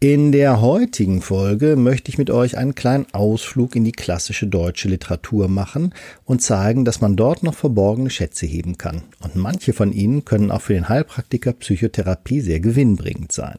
In 0.00 0.30
der 0.30 0.60
heutigen 0.60 1.22
Folge 1.22 1.74
möchte 1.74 2.08
ich 2.08 2.18
mit 2.18 2.30
euch 2.30 2.56
einen 2.56 2.76
kleinen 2.76 3.12
Ausflug 3.12 3.74
in 3.74 3.82
die 3.82 3.90
klassische 3.90 4.46
deutsche 4.46 4.88
Literatur 4.88 5.48
machen 5.48 5.92
und 6.24 6.40
zeigen, 6.40 6.84
dass 6.84 7.00
man 7.00 7.16
dort 7.16 7.42
noch 7.42 7.54
verborgene 7.54 8.08
Schätze 8.08 8.46
heben 8.46 8.78
kann. 8.78 9.02
Und 9.18 9.34
manche 9.34 9.72
von 9.72 9.90
ihnen 9.90 10.24
können 10.24 10.52
auch 10.52 10.60
für 10.60 10.74
den 10.74 10.88
Heilpraktiker 10.88 11.52
Psychotherapie 11.52 12.40
sehr 12.40 12.60
gewinnbringend 12.60 13.32
sein. 13.32 13.58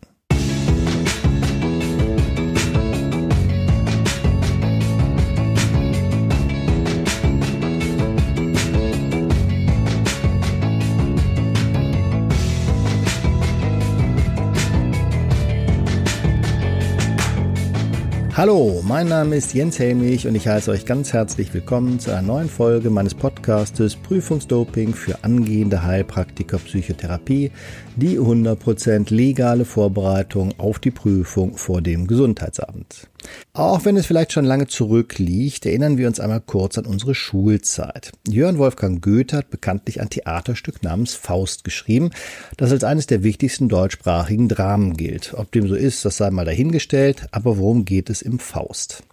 Hallo, 18.40 18.82
mein 18.88 19.10
Name 19.10 19.36
ist 19.36 19.54
Jens 19.54 19.80
Helmich 19.80 20.26
und 20.26 20.34
ich 20.34 20.48
heiße 20.48 20.72
euch 20.72 20.86
ganz 20.86 21.12
herzlich 21.12 21.54
willkommen 21.54 22.00
zu 22.00 22.12
einer 22.12 22.22
neuen 22.22 22.48
Folge 22.48 22.90
meines 22.90 23.14
Podcastes 23.14 23.98
Prüfungsdoping 23.98 24.94
für 24.94 25.26
angehende 25.26 25.84
Heilpraktiker 25.84 26.58
Psychotherapie, 26.58 27.52
die 27.98 28.18
100% 28.18 29.14
legale 29.14 29.66
Vorbereitung 29.66 30.54
auf 30.58 30.80
die 30.80 30.92
Prüfung 30.92 31.58
vor 31.58 31.82
dem 31.82 32.08
Gesundheitsabend. 32.08 33.09
Auch 33.54 33.86
wenn 33.86 33.98
es 33.98 34.06
vielleicht 34.06 34.32
schon 34.32 34.46
lange 34.46 34.68
zurückliegt, 34.68 35.66
erinnern 35.66 35.98
wir 35.98 36.08
uns 36.08 36.20
einmal 36.20 36.42
kurz 36.42 36.78
an 36.78 36.86
unsere 36.86 37.16
Schulzeit. 37.16 38.12
Jörn 38.28 38.58
Wolfgang 38.58 39.02
Goethe 39.02 39.38
hat 39.38 39.50
bekanntlich 39.50 40.02
ein 40.02 40.10
Theaterstück 40.10 40.84
namens 40.84 41.14
Faust 41.14 41.64
geschrieben, 41.64 42.12
das 42.58 42.72
als 42.72 42.84
eines 42.84 43.08
der 43.08 43.24
wichtigsten 43.24 43.70
deutschsprachigen 43.70 44.48
Dramen 44.48 44.96
gilt. 44.96 45.34
Ob 45.36 45.52
dem 45.52 45.68
so 45.68 45.76
ist, 45.76 46.06
das 46.06 46.18
sei 46.18 46.30
mal 46.30 46.46
dahingestellt, 46.46 47.28
aber 47.32 47.58
worum 47.58 47.86
geht 47.86 48.10
es 48.10 48.22
im 48.22 48.40
Faust? 48.40 49.04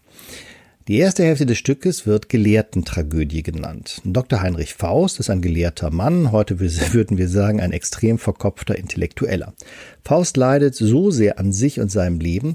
Die 0.88 0.98
erste 0.98 1.24
Hälfte 1.24 1.46
des 1.46 1.58
Stückes 1.58 2.06
wird 2.06 2.28
Gelehrtentragödie 2.28 3.42
genannt. 3.42 4.00
Dr. 4.04 4.40
Heinrich 4.40 4.74
Faust 4.74 5.18
ist 5.18 5.30
ein 5.30 5.42
gelehrter 5.42 5.90
Mann, 5.90 6.30
heute 6.30 6.60
würden 6.92 7.18
wir 7.18 7.28
sagen 7.28 7.60
ein 7.60 7.72
extrem 7.72 8.18
verkopfter 8.18 8.78
Intellektueller. 8.78 9.52
Faust 10.04 10.36
leidet 10.36 10.76
so 10.76 11.10
sehr 11.10 11.40
an 11.40 11.52
sich 11.52 11.80
und 11.80 11.90
seinem 11.90 12.20
Leben, 12.20 12.52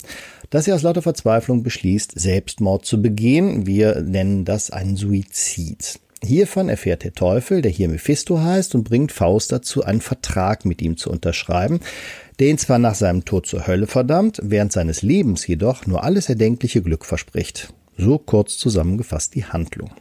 dass 0.50 0.66
er 0.66 0.76
aus 0.76 0.84
lauter 0.84 1.02
Verzweiflung 1.02 1.62
beschließt, 1.62 2.18
Selbstmord 2.18 2.86
zu 2.86 3.02
begehen. 3.02 3.66
Wir 3.68 4.00
nennen 4.00 4.46
das 4.46 4.72
einen 4.72 4.96
Suizid. 4.96 6.00
Hiervon 6.24 6.70
erfährt 6.70 7.04
der 7.04 7.14
Teufel, 7.14 7.62
der 7.62 7.72
hier 7.72 7.90
Mephisto 7.90 8.40
heißt, 8.40 8.76
und 8.76 8.86
bringt 8.86 9.12
Faust 9.12 9.52
dazu, 9.52 9.84
einen 9.84 10.00
Vertrag 10.00 10.64
mit 10.64 10.82
ihm 10.82 10.96
zu 10.96 11.10
unterschreiben, 11.10 11.82
der 12.40 12.48
ihn 12.48 12.58
zwar 12.58 12.80
nach 12.80 12.96
seinem 12.96 13.26
Tod 13.26 13.46
zur 13.46 13.68
Hölle 13.68 13.88
verdammt, 13.88 14.40
während 14.42 14.72
seines 14.72 15.02
Lebens 15.02 15.46
jedoch 15.46 15.86
nur 15.86 16.06
alles 16.06 16.30
erdenkliche 16.30 16.82
Glück 16.82 17.04
verspricht. 17.04 17.74
So 17.98 18.18
kurz 18.18 18.58
zusammengefasst 18.58 19.36
die 19.36 19.46
Handlung. 19.46 19.92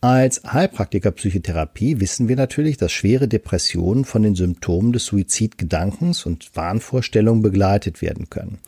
Als 0.00 0.42
Heilpraktiker 0.44 1.12
Psychotherapie 1.12 1.98
wissen 1.98 2.28
wir 2.28 2.36
natürlich, 2.36 2.76
dass 2.76 2.92
schwere 2.92 3.26
Depressionen 3.26 4.04
von 4.04 4.22
den 4.22 4.34
Symptomen 4.34 4.92
des 4.92 5.06
Suizidgedankens 5.06 6.26
und 6.26 6.54
Wahnvorstellungen 6.54 7.42
begleitet 7.42 8.02
werden 8.02 8.28
können. 8.28 8.58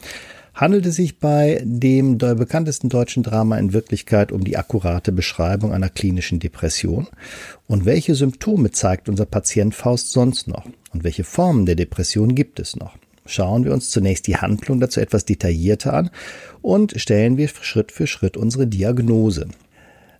Handelt 0.54 0.86
es 0.86 0.94
sich 0.94 1.18
bei 1.18 1.60
dem 1.62 2.16
bekanntesten 2.16 2.88
deutschen 2.88 3.22
Drama 3.22 3.58
in 3.58 3.74
Wirklichkeit 3.74 4.32
um 4.32 4.42
die 4.42 4.56
akkurate 4.56 5.12
Beschreibung 5.12 5.74
einer 5.74 5.90
klinischen 5.90 6.38
Depression? 6.38 7.08
Und 7.66 7.84
welche 7.84 8.14
Symptome 8.14 8.70
zeigt 8.70 9.10
unser 9.10 9.26
Patient 9.26 9.74
Faust 9.74 10.12
sonst 10.12 10.48
noch? 10.48 10.64
Und 10.94 11.04
welche 11.04 11.24
Formen 11.24 11.66
der 11.66 11.74
Depression 11.74 12.34
gibt 12.34 12.58
es 12.58 12.76
noch? 12.76 12.96
Schauen 13.26 13.64
wir 13.64 13.72
uns 13.72 13.90
zunächst 13.90 14.26
die 14.26 14.36
Handlung 14.36 14.80
dazu 14.80 15.00
etwas 15.00 15.24
detaillierter 15.24 15.92
an 15.92 16.10
und 16.62 17.00
stellen 17.00 17.36
wir 17.36 17.48
Schritt 17.48 17.92
für 17.92 18.06
Schritt 18.06 18.36
unsere 18.36 18.66
Diagnose. 18.66 19.48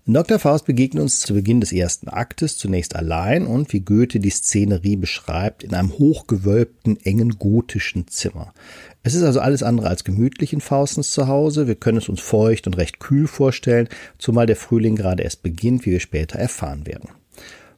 Dr. 0.09 0.39
Faust 0.39 0.67
begegnet 0.67 1.03
uns 1.03 1.19
zu 1.19 1.34
Beginn 1.34 1.61
des 1.61 1.73
ersten 1.73 2.09
Aktes 2.09 2.56
zunächst 2.56 2.94
allein 2.94 3.44
und 3.44 3.72
wie 3.72 3.81
Goethe 3.81 4.21
die 4.21 4.31
Szenerie 4.31 4.94
beschreibt, 4.94 5.65
in 5.65 5.75
einem 5.75 5.99
hochgewölbten, 5.99 6.97
engen 7.05 7.41
gotischen 7.41 8.06
Zimmer. 8.06 8.55
Es 9.03 9.15
ist 9.15 9.25
also 9.25 9.41
alles 9.41 9.65
andere 9.65 9.88
als 9.88 10.05
gemütlich 10.05 10.53
in 10.53 10.61
Faustens 10.61 11.11
zu 11.11 11.27
Hause. 11.27 11.67
Wir 11.67 11.75
können 11.75 11.99
es 11.99 12.09
uns 12.09 12.21
feucht 12.21 12.69
und 12.69 12.77
recht 12.77 13.00
kühl 13.00 13.27
vorstellen, 13.27 13.88
zumal 14.17 14.47
der 14.47 14.55
Frühling 14.55 14.94
gerade 14.94 15.25
erst 15.25 15.43
beginnt, 15.43 15.87
wie 15.87 15.91
wir 15.91 16.00
später 16.00 16.38
erfahren 16.38 16.87
werden. 16.87 17.09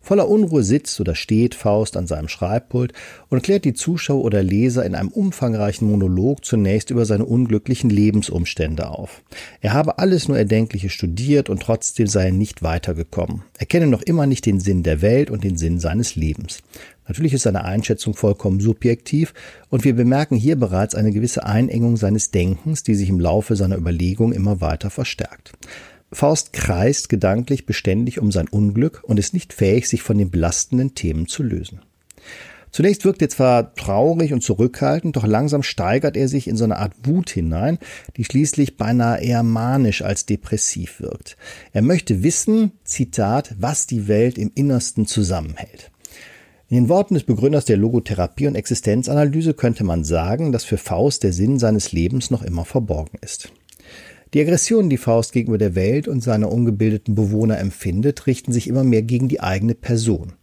Voller 0.09 0.31
Unruhe 0.31 0.63
sitzt 0.63 0.99
oder 1.03 1.15
steht 1.15 1.55
Faust 1.55 1.95
an 1.95 2.07
seinem 2.07 2.29
Schreibpult 2.29 2.95
und 3.29 3.43
klärt 3.43 3.67
die 3.67 3.75
Zuschauer 3.75 4.25
oder 4.25 4.43
Leser 4.43 4.87
in 4.87 4.95
einem 4.95 5.11
umfangreichen 5.11 5.87
Monolog 5.87 6.47
zunächst 6.47 6.89
über 6.89 7.05
seine 7.05 7.27
unglücklichen 7.27 7.91
Lebensumstände 7.91 8.89
auf. 8.89 9.21
Er 9.61 9.75
habe 9.75 9.99
alles 9.99 10.27
nur 10.27 10.39
Erdenkliche 10.39 10.89
studiert 10.89 11.51
und 11.51 11.61
trotzdem 11.61 12.07
sei 12.07 12.25
er 12.25 12.33
nicht 12.33 12.63
weitergekommen. 12.63 13.43
Er 13.59 13.67
kenne 13.67 13.87
noch 13.87 14.01
immer 14.01 14.25
nicht 14.25 14.47
den 14.47 14.61
Sinn 14.61 14.83
der 14.83 15.03
Welt 15.03 15.31
und 15.31 15.45
den 15.45 15.59
Sinn 15.59 15.79
seines 15.79 16.17
Lebens. 16.17 16.63
Natürlich 17.07 17.35
ist 17.35 17.43
seine 17.43 17.67
Einschätzung 17.67 18.15
vollkommen 18.15 18.61
subjektiv 18.61 19.35
und 19.69 19.85
wir 19.85 19.95
bemerken 19.95 20.37
hier 20.37 20.57
bereits 20.57 20.95
eine 20.95 21.13
gewisse 21.13 21.45
Einengung 21.45 21.99
seines 21.99 22.31
Denkens, 22.31 22.83
die 22.83 22.95
sich 22.95 23.11
im 23.11 23.21
Laufe 23.21 23.57
seiner 23.57 23.77
Überlegung 23.77 24.33
immer 24.33 24.63
weiter 24.63 24.89
verstärkt. 24.89 25.53
Faust 26.11 26.53
kreist 26.53 27.09
gedanklich 27.09 27.67
beständig 27.67 28.19
um 28.21 28.33
sein 28.33 28.49
Unglück 28.49 29.03
und 29.05 29.19
ist 29.19 29.35
nicht 29.35 29.53
fähig, 29.53 29.89
sich 29.89 30.03
von 30.03 30.19
den 30.19 30.31
belastenden 30.31 30.95
Themen 30.95 31.29
zu 31.29 31.43
lösen. 31.43 31.81
Zunächst 32.71 33.05
wirkt 33.05 33.23
er 33.23 33.29
zwar 33.29 33.75
traurig 33.75 34.33
und 34.33 34.43
zurückhaltend, 34.43 35.17
doch 35.17 35.27
langsam 35.27 35.63
steigert 35.63 36.17
er 36.17 36.29
sich 36.29 36.49
in 36.49 36.57
so 36.57 36.65
eine 36.65 36.79
Art 36.79 36.93
Wut 37.05 37.31
hinein, 37.31 37.79
die 38.17 38.25
schließlich 38.25 38.77
beinahe 38.77 39.23
eher 39.23 39.43
manisch 39.43 40.03
als 40.03 40.27
depressiv 40.27 41.01
wirkt. 41.01 41.37
Er 41.73 41.83
möchte 41.83 42.23
wissen, 42.23 42.73
Zitat, 42.85 43.55
was 43.59 43.87
die 43.87 44.07
Welt 44.07 44.39
im 44.39 44.51
Innersten 44.55 45.07
zusammenhält. 45.07 45.91
In 46.69 46.77
den 46.77 46.89
Worten 46.91 47.15
des 47.15 47.25
Begründers 47.25 47.65
der 47.65 47.79
Logotherapie 47.79 48.47
und 48.47 48.55
Existenzanalyse 48.55 49.55
könnte 49.55 49.85
man 49.85 50.05
sagen, 50.05 50.53
dass 50.53 50.65
für 50.65 50.77
Faust 50.77 51.23
der 51.23 51.33
Sinn 51.33 51.59
seines 51.59 51.93
Lebens 51.93 52.31
noch 52.31 52.43
immer 52.43 52.67
verborgen 52.67 53.19
ist. 53.23 53.51
Die 54.34 54.41
Aggressionen, 54.41 54.91
die 54.91 54.99
Faust 54.99 55.33
gegenüber 55.33 55.59
der 55.59 55.75
Welt 55.75 56.06
und 56.06 56.22
seiner 56.22 56.53
ungebildeten 56.53 57.15
Bewohner 57.15 57.59
empfindet, 57.59 58.27
richten 58.27 58.53
sich 58.53 58.69
immer 58.69 58.84
mehr 58.84 59.03
gegen 59.03 59.28
die 59.28 59.41
eigene 59.41 59.75
Person. 59.75 60.34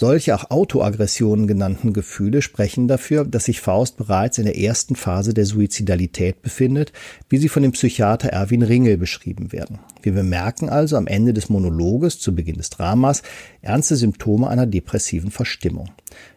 Solche 0.00 0.36
auch 0.36 0.52
Autoaggressionen 0.52 1.48
genannten 1.48 1.92
Gefühle 1.92 2.40
sprechen 2.40 2.86
dafür, 2.86 3.24
dass 3.24 3.46
sich 3.46 3.60
Faust 3.60 3.96
bereits 3.96 4.38
in 4.38 4.44
der 4.44 4.56
ersten 4.56 4.94
Phase 4.94 5.34
der 5.34 5.44
Suizidalität 5.44 6.40
befindet, 6.40 6.92
wie 7.28 7.38
sie 7.38 7.48
von 7.48 7.64
dem 7.64 7.72
Psychiater 7.72 8.28
Erwin 8.28 8.62
Ringel 8.62 8.96
beschrieben 8.96 9.50
werden. 9.50 9.80
Wir 10.00 10.12
bemerken 10.12 10.68
also 10.68 10.96
am 10.96 11.08
Ende 11.08 11.32
des 11.32 11.48
Monologes 11.48 12.20
zu 12.20 12.32
Beginn 12.32 12.58
des 12.58 12.70
Dramas 12.70 13.24
ernste 13.60 13.96
Symptome 13.96 14.46
einer 14.46 14.66
depressiven 14.66 15.32
Verstimmung. 15.32 15.90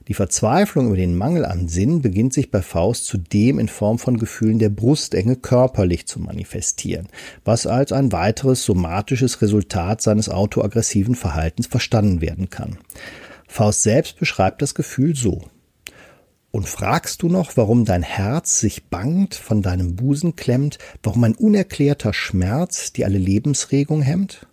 Die 0.07 0.15
Verzweiflung 0.15 0.87
über 0.87 0.97
den 0.97 1.15
Mangel 1.15 1.45
an 1.45 1.67
Sinn 1.67 2.01
beginnt 2.01 2.33
sich 2.33 2.49
bei 2.49 2.63
Faust 2.63 3.05
zudem 3.05 3.59
in 3.59 3.67
Form 3.67 3.99
von 3.99 4.17
Gefühlen 4.17 4.57
der 4.57 4.69
Brustenge 4.69 5.35
körperlich 5.35 6.07
zu 6.07 6.19
manifestieren, 6.19 7.09
was 7.45 7.67
als 7.67 7.91
ein 7.91 8.11
weiteres 8.11 8.65
somatisches 8.65 9.43
Resultat 9.43 10.01
seines 10.01 10.29
autoaggressiven 10.29 11.13
Verhaltens 11.13 11.67
verstanden 11.67 12.21
werden 12.21 12.49
kann. 12.49 12.79
Faust 13.51 13.83
selbst 13.83 14.17
beschreibt 14.17 14.61
das 14.61 14.75
Gefühl 14.75 15.13
so. 15.13 15.41
Und 16.51 16.69
fragst 16.69 17.21
du 17.21 17.27
noch, 17.27 17.57
warum 17.57 17.83
dein 17.83 18.01
Herz 18.01 18.61
sich 18.61 18.85
bangt, 18.85 19.35
von 19.35 19.61
deinem 19.61 19.97
Busen 19.97 20.37
klemmt, 20.37 20.77
warum 21.03 21.25
ein 21.25 21.35
unerklärter 21.35 22.13
Schmerz 22.13 22.93
die 22.93 23.03
alle 23.03 23.17
Lebensregung 23.17 24.01
hemmt? 24.01 24.47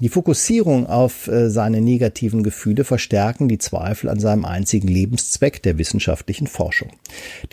Die 0.00 0.08
Fokussierung 0.08 0.88
auf 0.88 1.28
äh, 1.28 1.50
seine 1.50 1.80
negativen 1.80 2.42
Gefühle 2.42 2.82
verstärken 2.82 3.46
die 3.46 3.58
Zweifel 3.58 4.10
an 4.10 4.18
seinem 4.18 4.44
einzigen 4.44 4.88
Lebenszweck 4.88 5.62
der 5.62 5.78
wissenschaftlichen 5.78 6.48
Forschung. 6.48 6.90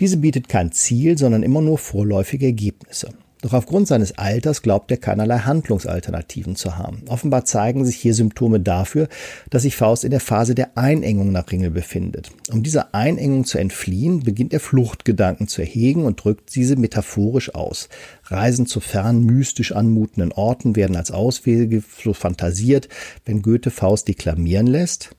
Diese 0.00 0.16
bietet 0.16 0.48
kein 0.48 0.72
Ziel, 0.72 1.16
sondern 1.16 1.44
immer 1.44 1.60
nur 1.60 1.78
vorläufige 1.78 2.46
Ergebnisse. 2.46 3.10
Doch 3.42 3.54
aufgrund 3.54 3.88
seines 3.88 4.16
Alters 4.18 4.62
glaubt 4.62 4.90
er 4.92 4.96
keinerlei 4.96 5.40
Handlungsalternativen 5.40 6.54
zu 6.54 6.78
haben. 6.78 7.02
Offenbar 7.08 7.44
zeigen 7.44 7.84
sich 7.84 7.96
hier 7.96 8.14
Symptome 8.14 8.60
dafür, 8.60 9.08
dass 9.50 9.62
sich 9.62 9.74
Faust 9.74 10.04
in 10.04 10.12
der 10.12 10.20
Phase 10.20 10.54
der 10.54 10.78
Einengung 10.78 11.32
nach 11.32 11.50
Ringel 11.50 11.70
befindet. 11.70 12.30
Um 12.52 12.62
dieser 12.62 12.94
Einengung 12.94 13.44
zu 13.44 13.58
entfliehen, 13.58 14.20
beginnt 14.20 14.52
er 14.52 14.60
Fluchtgedanken 14.60 15.48
zu 15.48 15.60
erhegen 15.60 16.04
und 16.04 16.22
drückt 16.22 16.54
diese 16.54 16.76
metaphorisch 16.76 17.52
aus. 17.52 17.88
Reisen 18.26 18.66
zu 18.66 18.78
fern, 18.78 19.24
mystisch 19.24 19.72
anmutenden 19.72 20.30
Orten 20.30 20.76
werden 20.76 20.94
als 20.94 21.10
Auswege 21.10 21.82
so 22.02 22.12
fantasiert, 22.12 22.88
wenn 23.24 23.42
Goethe 23.42 23.72
Faust 23.72 24.06
deklamieren 24.06 24.68
lässt. 24.68 25.16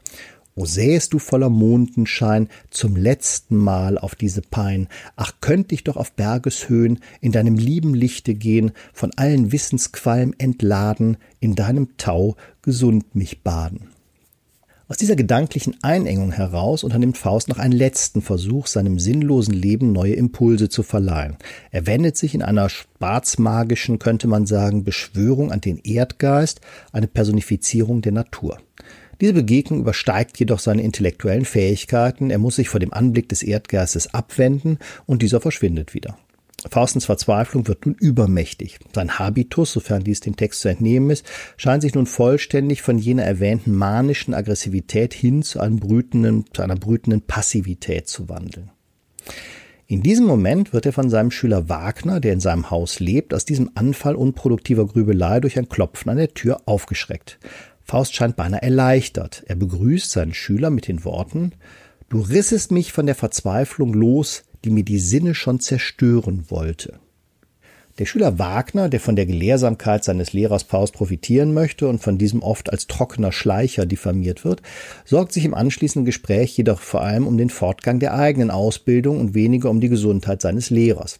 O 0.55 0.65
sähest 0.65 1.13
du 1.13 1.19
voller 1.19 1.49
Mondenschein 1.49 2.47
zum 2.69 2.95
letzten 2.95 3.57
Mal 3.57 3.97
auf 3.97 4.13
diese 4.13 4.41
Pein, 4.41 4.87
ach 5.15 5.33
könnt 5.41 5.71
ich 5.71 5.83
doch 5.83 5.97
auf 5.97 6.13
Bergeshöhen 6.13 6.99
in 7.21 7.31
deinem 7.31 7.55
lieben 7.55 7.95
Lichte 7.95 8.35
gehen, 8.35 8.71
von 8.93 9.11
allen 9.15 9.51
Wissensqualm 9.51 10.35
entladen, 10.37 11.17
in 11.39 11.55
deinem 11.55 11.97
Tau 11.97 12.35
gesund 12.61 13.15
mich 13.15 13.41
baden. 13.41 13.89
Aus 14.89 14.97
dieser 14.97 15.15
gedanklichen 15.15 15.77
Einengung 15.81 16.31
heraus 16.31 16.83
unternimmt 16.83 17.17
Faust 17.17 17.47
noch 17.47 17.57
einen 17.57 17.73
letzten 17.73 18.21
Versuch, 18.21 18.67
seinem 18.67 18.99
sinnlosen 18.99 19.55
Leben 19.55 19.91
neue 19.91 20.13
Impulse 20.13 20.69
zu 20.69 20.83
verleihen. 20.83 21.37
Er 21.71 21.87
wendet 21.87 22.15
sich 22.15 22.35
in 22.35 22.43
einer 22.43 22.69
schwarzmagischen, 22.69 23.97
könnte 23.97 24.27
man 24.27 24.45
sagen, 24.45 24.83
Beschwörung 24.83 25.51
an 25.51 25.61
den 25.61 25.79
Erdgeist, 25.79 26.61
eine 26.91 27.07
Personifizierung 27.07 28.03
der 28.03 28.11
Natur. 28.11 28.59
Diese 29.23 29.35
Begegnung 29.35 29.79
übersteigt 29.79 30.37
jedoch 30.37 30.59
seine 30.59 30.81
intellektuellen 30.81 31.45
Fähigkeiten, 31.45 32.29
er 32.29 32.39
muss 32.39 32.57
sich 32.57 32.67
vor 32.67 32.81
dem 32.81 32.91
Anblick 32.91 33.29
des 33.29 33.41
Erdgeistes 33.41 34.13
abwenden 34.13 34.79
und 35.05 35.21
dieser 35.21 35.39
verschwindet 35.39 35.93
wieder. 35.93 36.17
Faustens 36.69 37.05
Verzweiflung 37.05 37.65
wird 37.69 37.85
nun 37.85 37.95
übermächtig. 37.95 38.79
Sein 38.93 39.17
Habitus, 39.19 39.71
sofern 39.71 40.03
dies 40.03 40.19
dem 40.19 40.35
Text 40.35 40.59
zu 40.59 40.67
entnehmen 40.67 41.09
ist, 41.09 41.25
scheint 41.55 41.83
sich 41.83 41.95
nun 41.95 42.05
vollständig 42.05 42.81
von 42.81 42.97
jener 42.97 43.23
erwähnten 43.23 43.73
manischen 43.73 44.33
Aggressivität 44.33 45.13
hin 45.13 45.41
zu, 45.41 45.59
brütenden, 45.59 46.43
zu 46.51 46.61
einer 46.61 46.75
brütenden 46.75 47.21
Passivität 47.21 48.09
zu 48.09 48.27
wandeln. 48.27 48.71
In 49.87 50.01
diesem 50.01 50.25
Moment 50.25 50.73
wird 50.73 50.85
er 50.85 50.91
von 50.91 51.09
seinem 51.09 51.31
Schüler 51.31 51.69
Wagner, 51.69 52.19
der 52.19 52.33
in 52.33 52.39
seinem 52.41 52.71
Haus 52.71 52.99
lebt, 52.99 53.33
aus 53.33 53.45
diesem 53.45 53.71
Anfall 53.75 54.15
unproduktiver 54.15 54.85
Grübelei 54.85 55.39
durch 55.39 55.57
ein 55.57 55.69
Klopfen 55.69 56.09
an 56.09 56.17
der 56.17 56.33
Tür 56.33 56.61
aufgeschreckt. 56.65 57.39
Faust 57.83 58.15
scheint 58.15 58.35
beinahe 58.35 58.61
erleichtert. 58.61 59.43
Er 59.47 59.55
begrüßt 59.55 60.11
seinen 60.11 60.33
Schüler 60.33 60.69
mit 60.69 60.87
den 60.87 61.03
Worten 61.03 61.53
Du 62.13 62.21
rissest 62.21 62.71
mich 62.71 62.93
von 62.93 63.07
der 63.07 63.15
Verzweiflung 63.15 63.91
los, 63.91 64.43
die 64.63 64.69
mir 64.69 64.83
die 64.83 64.99
Sinne 64.99 65.33
schon 65.33 65.59
zerstören 65.59 66.45
wollte. 66.49 66.99
Der 67.99 68.05
Schüler 68.05 68.39
Wagner, 68.39 68.89
der 68.89 68.99
von 68.99 69.15
der 69.15 69.27
Gelehrsamkeit 69.27 70.03
seines 70.03 70.33
Lehrers 70.33 70.63
Faust 70.63 70.93
profitieren 70.93 71.53
möchte 71.53 71.87
und 71.87 72.03
von 72.03 72.17
diesem 72.17 72.41
oft 72.41 72.71
als 72.71 72.87
trockener 72.87 73.31
Schleicher 73.31 73.85
diffamiert 73.85 74.45
wird, 74.45 74.63
sorgt 75.05 75.31
sich 75.31 75.45
im 75.45 75.53
anschließenden 75.53 76.05
Gespräch 76.05 76.57
jedoch 76.57 76.79
vor 76.79 77.01
allem 77.01 77.27
um 77.27 77.37
den 77.37 77.49
Fortgang 77.49 77.99
der 77.99 78.15
eigenen 78.15 78.49
Ausbildung 78.51 79.19
und 79.19 79.35
weniger 79.35 79.69
um 79.69 79.79
die 79.79 79.89
Gesundheit 79.89 80.41
seines 80.41 80.71
Lehrers. 80.71 81.19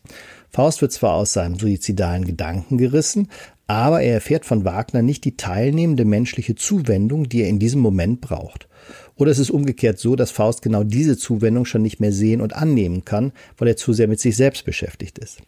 Faust 0.50 0.81
wird 0.81 0.92
zwar 0.92 1.13
aus 1.13 1.33
seinem 1.33 1.60
suizidalen 1.60 2.25
Gedanken 2.25 2.77
gerissen, 2.77 3.30
aber 3.68 4.01
er 4.01 4.15
erfährt 4.15 4.45
von 4.45 4.65
Wagner 4.65 5.01
nicht 5.01 5.24
die 5.25 5.38
teilnehmende 5.38 6.06
menschliche 6.06 6.56
Zuwendung, 6.56 7.30
die 7.30 7.42
er 7.42 7.50
in 7.50 7.60
diesem 7.60 7.81
Moment 7.81 8.21
braucht. 8.21 8.68
Oder 9.15 9.31
es 9.31 9.39
ist 9.39 9.51
umgekehrt 9.51 10.00
so, 10.00 10.15
dass 10.15 10.31
Faust 10.31 10.62
genau 10.62 10.83
diese 10.83 11.18
Zuwendung 11.18 11.65
schon 11.65 11.81
nicht 11.81 12.00
mehr 12.00 12.12
sehen 12.12 12.42
und 12.42 12.56
annehmen 12.56 13.06
kann, 13.06 13.31
weil 13.57 13.69
er 13.69 13.77
zu 13.77 13.94
sehr 13.94 14.07
mit 14.07 14.19
sich 14.19 14.36
selbst 14.36 14.65
beschäftigt 14.65 15.18
ist. 15.19 15.39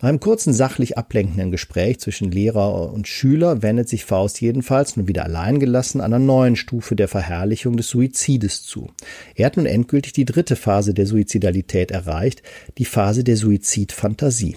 Nach 0.00 0.10
einem 0.10 0.20
kurzen 0.20 0.52
sachlich 0.52 0.96
ablenkenden 0.96 1.50
Gespräch 1.50 1.98
zwischen 1.98 2.30
Lehrer 2.30 2.92
und 2.92 3.08
Schüler 3.08 3.62
wendet 3.62 3.88
sich 3.88 4.04
Faust 4.04 4.40
jedenfalls 4.40 4.96
nun 4.96 5.08
wieder 5.08 5.24
alleingelassen 5.24 6.00
einer 6.00 6.20
neuen 6.20 6.54
Stufe 6.54 6.94
der 6.94 7.08
Verherrlichung 7.08 7.76
des 7.76 7.88
Suizides 7.88 8.62
zu. 8.62 8.90
Er 9.34 9.46
hat 9.46 9.56
nun 9.56 9.66
endgültig 9.66 10.12
die 10.12 10.24
dritte 10.24 10.54
Phase 10.54 10.94
der 10.94 11.06
Suizidalität 11.06 11.90
erreicht, 11.90 12.44
die 12.78 12.84
Phase 12.84 13.24
der 13.24 13.36
Suizidfantasie. 13.36 14.56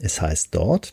Es 0.00 0.20
heißt 0.20 0.48
dort, 0.50 0.92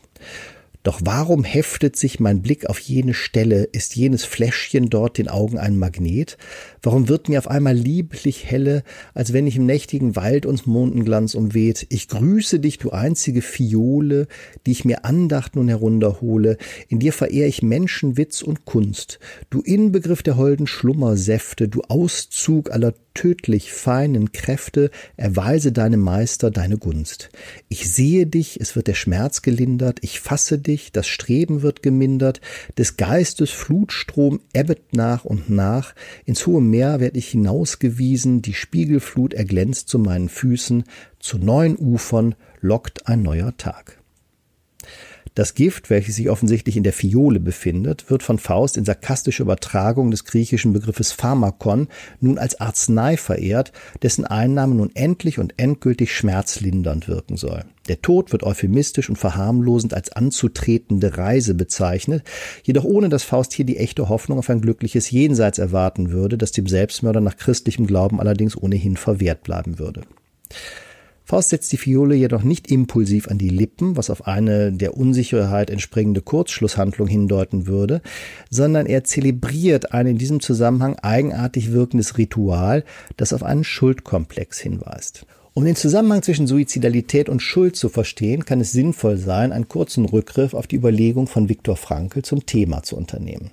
doch 0.83 1.01
warum 1.03 1.43
heftet 1.43 1.95
sich 1.95 2.19
mein 2.19 2.41
Blick 2.41 2.67
auf 2.67 2.79
jene 2.79 3.13
Stelle? 3.13 3.63
Ist 3.63 3.95
jenes 3.95 4.25
Fläschchen 4.25 4.89
dort 4.89 5.19
den 5.19 5.27
Augen 5.27 5.59
ein 5.59 5.77
Magnet? 5.77 6.37
Warum 6.81 7.07
wird 7.07 7.29
mir 7.29 7.37
auf 7.37 7.47
einmal 7.47 7.75
lieblich 7.75 8.49
helle, 8.49 8.83
als 9.13 9.31
wenn 9.31 9.45
ich 9.45 9.57
im 9.57 9.67
nächtigen 9.67 10.15
Wald 10.15 10.47
uns 10.47 10.65
Mondenglanz 10.65 11.35
umweht? 11.35 11.85
Ich 11.89 12.07
grüße 12.07 12.59
dich, 12.59 12.79
du 12.79 12.89
einzige 12.89 13.43
Fiole, 13.43 14.27
die 14.65 14.71
ich 14.71 14.83
mir 14.83 15.05
Andacht 15.05 15.55
nun 15.55 15.67
herunterhole. 15.67 16.57
In 16.87 16.97
dir 16.97 17.13
verehr 17.13 17.47
ich 17.47 17.61
Menschenwitz 17.61 18.41
und 18.41 18.65
Kunst. 18.65 19.19
Du 19.51 19.61
Inbegriff 19.61 20.23
der 20.23 20.37
holden 20.37 20.65
Schlummersäfte, 20.65 21.67
du 21.67 21.81
Auszug 21.89 22.71
aller 22.71 22.93
tödlich 23.13 23.71
feinen 23.71 24.31
Kräfte, 24.31 24.91
erweise 25.17 25.71
deinem 25.71 25.99
Meister 25.99 26.51
deine 26.51 26.77
Gunst. 26.77 27.29
Ich 27.69 27.91
sehe 27.91 28.25
dich, 28.27 28.59
es 28.59 28.75
wird 28.75 28.87
der 28.87 28.93
Schmerz 28.93 29.41
gelindert, 29.41 29.99
ich 30.01 30.19
fasse 30.19 30.57
dich, 30.57 30.91
das 30.91 31.07
Streben 31.07 31.61
wird 31.61 31.83
gemindert, 31.83 32.41
des 32.77 32.97
Geistes 32.97 33.51
Flutstrom 33.51 34.39
ebbet 34.53 34.93
nach 34.93 35.25
und 35.25 35.49
nach, 35.49 35.93
ins 36.25 36.47
hohe 36.47 36.61
Meer 36.61 36.99
werd 36.99 37.17
ich 37.17 37.29
hinausgewiesen, 37.29 38.41
die 38.41 38.53
Spiegelflut 38.53 39.33
erglänzt 39.33 39.89
zu 39.89 39.99
meinen 39.99 40.29
Füßen, 40.29 40.83
zu 41.19 41.37
neuen 41.37 41.77
Ufern 41.77 42.35
lockt 42.61 43.07
ein 43.07 43.21
neuer 43.21 43.55
Tag. 43.57 44.01
Das 45.33 45.53
Gift, 45.53 45.89
welches 45.89 46.17
sich 46.17 46.29
offensichtlich 46.29 46.75
in 46.75 46.83
der 46.83 46.91
Fiole 46.91 47.39
befindet, 47.39 48.09
wird 48.09 48.21
von 48.21 48.37
Faust 48.37 48.75
in 48.75 48.83
sarkastischer 48.83 49.43
Übertragung 49.43 50.11
des 50.11 50.25
griechischen 50.25 50.73
Begriffes 50.73 51.13
Pharmakon 51.13 51.87
nun 52.19 52.37
als 52.37 52.59
Arznei 52.59 53.15
verehrt, 53.15 53.71
dessen 54.01 54.25
Einnahme 54.25 54.75
nun 54.75 54.91
endlich 54.93 55.39
und 55.39 55.53
endgültig 55.55 56.13
schmerzlindernd 56.13 57.07
wirken 57.07 57.37
soll. 57.37 57.63
Der 57.87 58.01
Tod 58.01 58.33
wird 58.33 58.43
euphemistisch 58.43 59.09
und 59.09 59.15
verharmlosend 59.15 59.93
als 59.93 60.11
anzutretende 60.11 61.17
Reise 61.17 61.55
bezeichnet, 61.55 62.23
jedoch 62.63 62.83
ohne 62.83 63.07
dass 63.07 63.23
Faust 63.23 63.53
hier 63.53 63.65
die 63.65 63.77
echte 63.77 64.09
Hoffnung 64.09 64.37
auf 64.37 64.49
ein 64.49 64.59
glückliches 64.59 65.11
Jenseits 65.11 65.59
erwarten 65.59 66.11
würde, 66.11 66.37
das 66.37 66.51
dem 66.51 66.67
Selbstmörder 66.67 67.21
nach 67.21 67.37
christlichem 67.37 67.87
Glauben 67.87 68.19
allerdings 68.19 68.57
ohnehin 68.57 68.97
verwehrt 68.97 69.43
bleiben 69.43 69.79
würde. 69.79 70.01
Faust 71.31 71.51
setzt 71.51 71.71
die 71.71 71.77
Fiole 71.77 72.13
jedoch 72.13 72.43
nicht 72.43 72.69
impulsiv 72.69 73.29
an 73.29 73.37
die 73.37 73.47
Lippen, 73.47 73.95
was 73.95 74.09
auf 74.09 74.27
eine 74.27 74.73
der 74.73 74.97
Unsicherheit 74.97 75.69
entspringende 75.69 76.19
Kurzschlusshandlung 76.19 77.07
hindeuten 77.07 77.67
würde, 77.67 78.01
sondern 78.49 78.85
er 78.85 79.05
zelebriert 79.05 79.93
ein 79.93 80.07
in 80.07 80.17
diesem 80.17 80.41
Zusammenhang 80.41 80.99
eigenartig 80.99 81.71
wirkendes 81.71 82.17
Ritual, 82.17 82.83
das 83.15 83.31
auf 83.31 83.43
einen 83.43 83.63
Schuldkomplex 83.63 84.59
hinweist. 84.59 85.25
Um 85.53 85.63
den 85.63 85.77
Zusammenhang 85.77 86.21
zwischen 86.21 86.47
Suizidalität 86.47 87.29
und 87.29 87.41
Schuld 87.41 87.77
zu 87.77 87.87
verstehen, 87.87 88.43
kann 88.43 88.59
es 88.59 88.73
sinnvoll 88.73 89.15
sein, 89.15 89.53
einen 89.53 89.69
kurzen 89.69 90.03
Rückgriff 90.03 90.53
auf 90.53 90.67
die 90.67 90.75
Überlegung 90.75 91.27
von 91.27 91.47
Viktor 91.47 91.77
Frankl 91.77 92.23
zum 92.23 92.45
Thema 92.45 92.83
zu 92.83 92.97
unternehmen. 92.97 93.51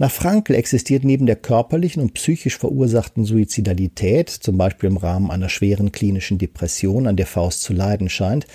Nach 0.00 0.10
Frankl 0.10 0.54
existiert 0.54 1.04
neben 1.04 1.26
der 1.26 1.36
körperlichen 1.36 2.00
und 2.00 2.14
psychisch 2.14 2.56
verursachten 2.56 3.26
Suizidalität, 3.26 4.30
zum 4.30 4.56
Beispiel 4.56 4.88
im 4.88 4.96
Rahmen 4.96 5.30
einer 5.30 5.50
schweren 5.50 5.92
klinischen 5.92 6.38
Depression, 6.38 7.06
an 7.06 7.16
der 7.16 7.26
Faust 7.26 7.60
zu 7.60 7.74
leiden 7.74 8.08
scheint, 8.08 8.46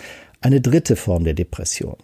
eine 0.42 0.60
dritte 0.60 0.96
Form 0.96 1.24
der 1.24 1.36
Depression. 1.36 1.98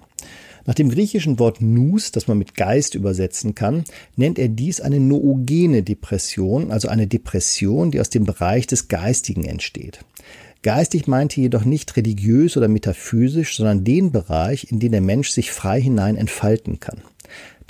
Nach 0.67 0.75
dem 0.75 0.89
griechischen 0.89 1.39
Wort 1.39 1.59
nous, 1.59 2.11
das 2.11 2.27
man 2.27 2.37
mit 2.37 2.53
Geist 2.53 2.93
übersetzen 2.93 3.55
kann, 3.55 3.83
nennt 4.15 4.37
er 4.37 4.47
dies 4.47 4.79
eine 4.79 4.99
noogene 4.99 5.81
Depression, 5.81 6.71
also 6.71 6.87
eine 6.87 7.07
Depression, 7.07 7.89
die 7.89 7.99
aus 7.99 8.11
dem 8.11 8.25
Bereich 8.25 8.67
des 8.67 8.89
Geistigen 8.89 9.45
entsteht. 9.45 10.05
Geistig 10.61 11.07
meinte 11.07 11.41
jedoch 11.41 11.65
nicht 11.65 11.97
religiös 11.97 12.57
oder 12.57 12.67
metaphysisch, 12.67 13.57
sondern 13.57 13.83
den 13.83 14.11
Bereich, 14.11 14.67
in 14.69 14.79
den 14.79 14.91
der 14.91 15.01
Mensch 15.01 15.31
sich 15.31 15.51
frei 15.51 15.81
hinein 15.81 16.15
entfalten 16.15 16.79
kann. 16.79 17.01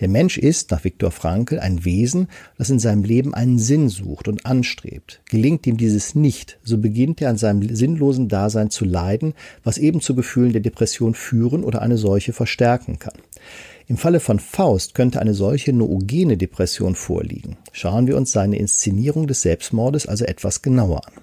Der 0.01 0.09
Mensch 0.09 0.39
ist, 0.39 0.71
nach 0.71 0.83
Viktor 0.83 1.11
Frankl, 1.11 1.59
ein 1.59 1.85
Wesen, 1.85 2.27
das 2.57 2.71
in 2.71 2.79
seinem 2.79 3.03
Leben 3.03 3.35
einen 3.35 3.59
Sinn 3.59 3.87
sucht 3.87 4.27
und 4.27 4.45
anstrebt. 4.47 5.21
Gelingt 5.29 5.67
ihm 5.67 5.77
dieses 5.77 6.15
nicht, 6.15 6.59
so 6.63 6.79
beginnt 6.79 7.21
er 7.21 7.29
an 7.29 7.37
seinem 7.37 7.73
sinnlosen 7.73 8.27
Dasein 8.27 8.71
zu 8.71 8.83
leiden, 8.83 9.33
was 9.63 9.77
eben 9.77 10.01
zu 10.01 10.15
Gefühlen 10.15 10.53
der 10.53 10.61
Depression 10.61 11.13
führen 11.13 11.63
oder 11.63 11.83
eine 11.83 11.97
solche 11.97 12.33
verstärken 12.33 12.97
kann. 12.97 13.13
Im 13.87 13.97
Falle 13.97 14.19
von 14.19 14.39
Faust 14.39 14.95
könnte 14.95 15.19
eine 15.19 15.35
solche 15.35 15.71
noogene 15.71 16.35
Depression 16.35 16.95
vorliegen. 16.95 17.57
Schauen 17.71 18.07
wir 18.07 18.17
uns 18.17 18.31
seine 18.31 18.57
Inszenierung 18.57 19.27
des 19.27 19.43
Selbstmordes 19.43 20.07
also 20.07 20.25
etwas 20.25 20.61
genauer 20.61 21.05
an. 21.07 21.13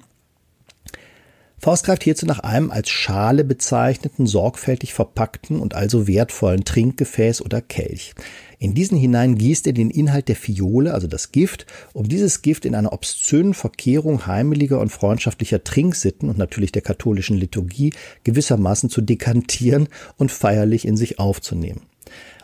Faust 1.60 1.84
greift 1.84 2.04
hierzu 2.04 2.24
nach 2.24 2.38
einem 2.38 2.70
als 2.70 2.88
Schale 2.88 3.42
bezeichneten, 3.42 4.26
sorgfältig 4.26 4.94
verpackten 4.94 5.58
und 5.58 5.74
also 5.74 6.06
wertvollen 6.06 6.64
Trinkgefäß 6.64 7.42
oder 7.42 7.60
Kelch. 7.60 8.14
In 8.60 8.74
diesen 8.74 8.96
hinein 8.96 9.36
gießt 9.36 9.66
er 9.66 9.72
den 9.72 9.90
Inhalt 9.90 10.28
der 10.28 10.36
Fiole, 10.36 10.94
also 10.94 11.06
das 11.06 11.32
Gift, 11.32 11.66
um 11.92 12.08
dieses 12.08 12.42
Gift 12.42 12.64
in 12.64 12.74
einer 12.74 12.92
obszönen 12.92 13.54
Verkehrung 13.54 14.26
heimeliger 14.26 14.80
und 14.80 14.90
freundschaftlicher 14.90 15.64
Trinksitten 15.64 16.28
und 16.28 16.38
natürlich 16.38 16.72
der 16.72 16.82
katholischen 16.82 17.36
Liturgie 17.36 17.92
gewissermaßen 18.24 18.88
zu 18.88 19.00
dekantieren 19.00 19.88
und 20.16 20.30
feierlich 20.30 20.86
in 20.86 20.96
sich 20.96 21.18
aufzunehmen. 21.18 21.82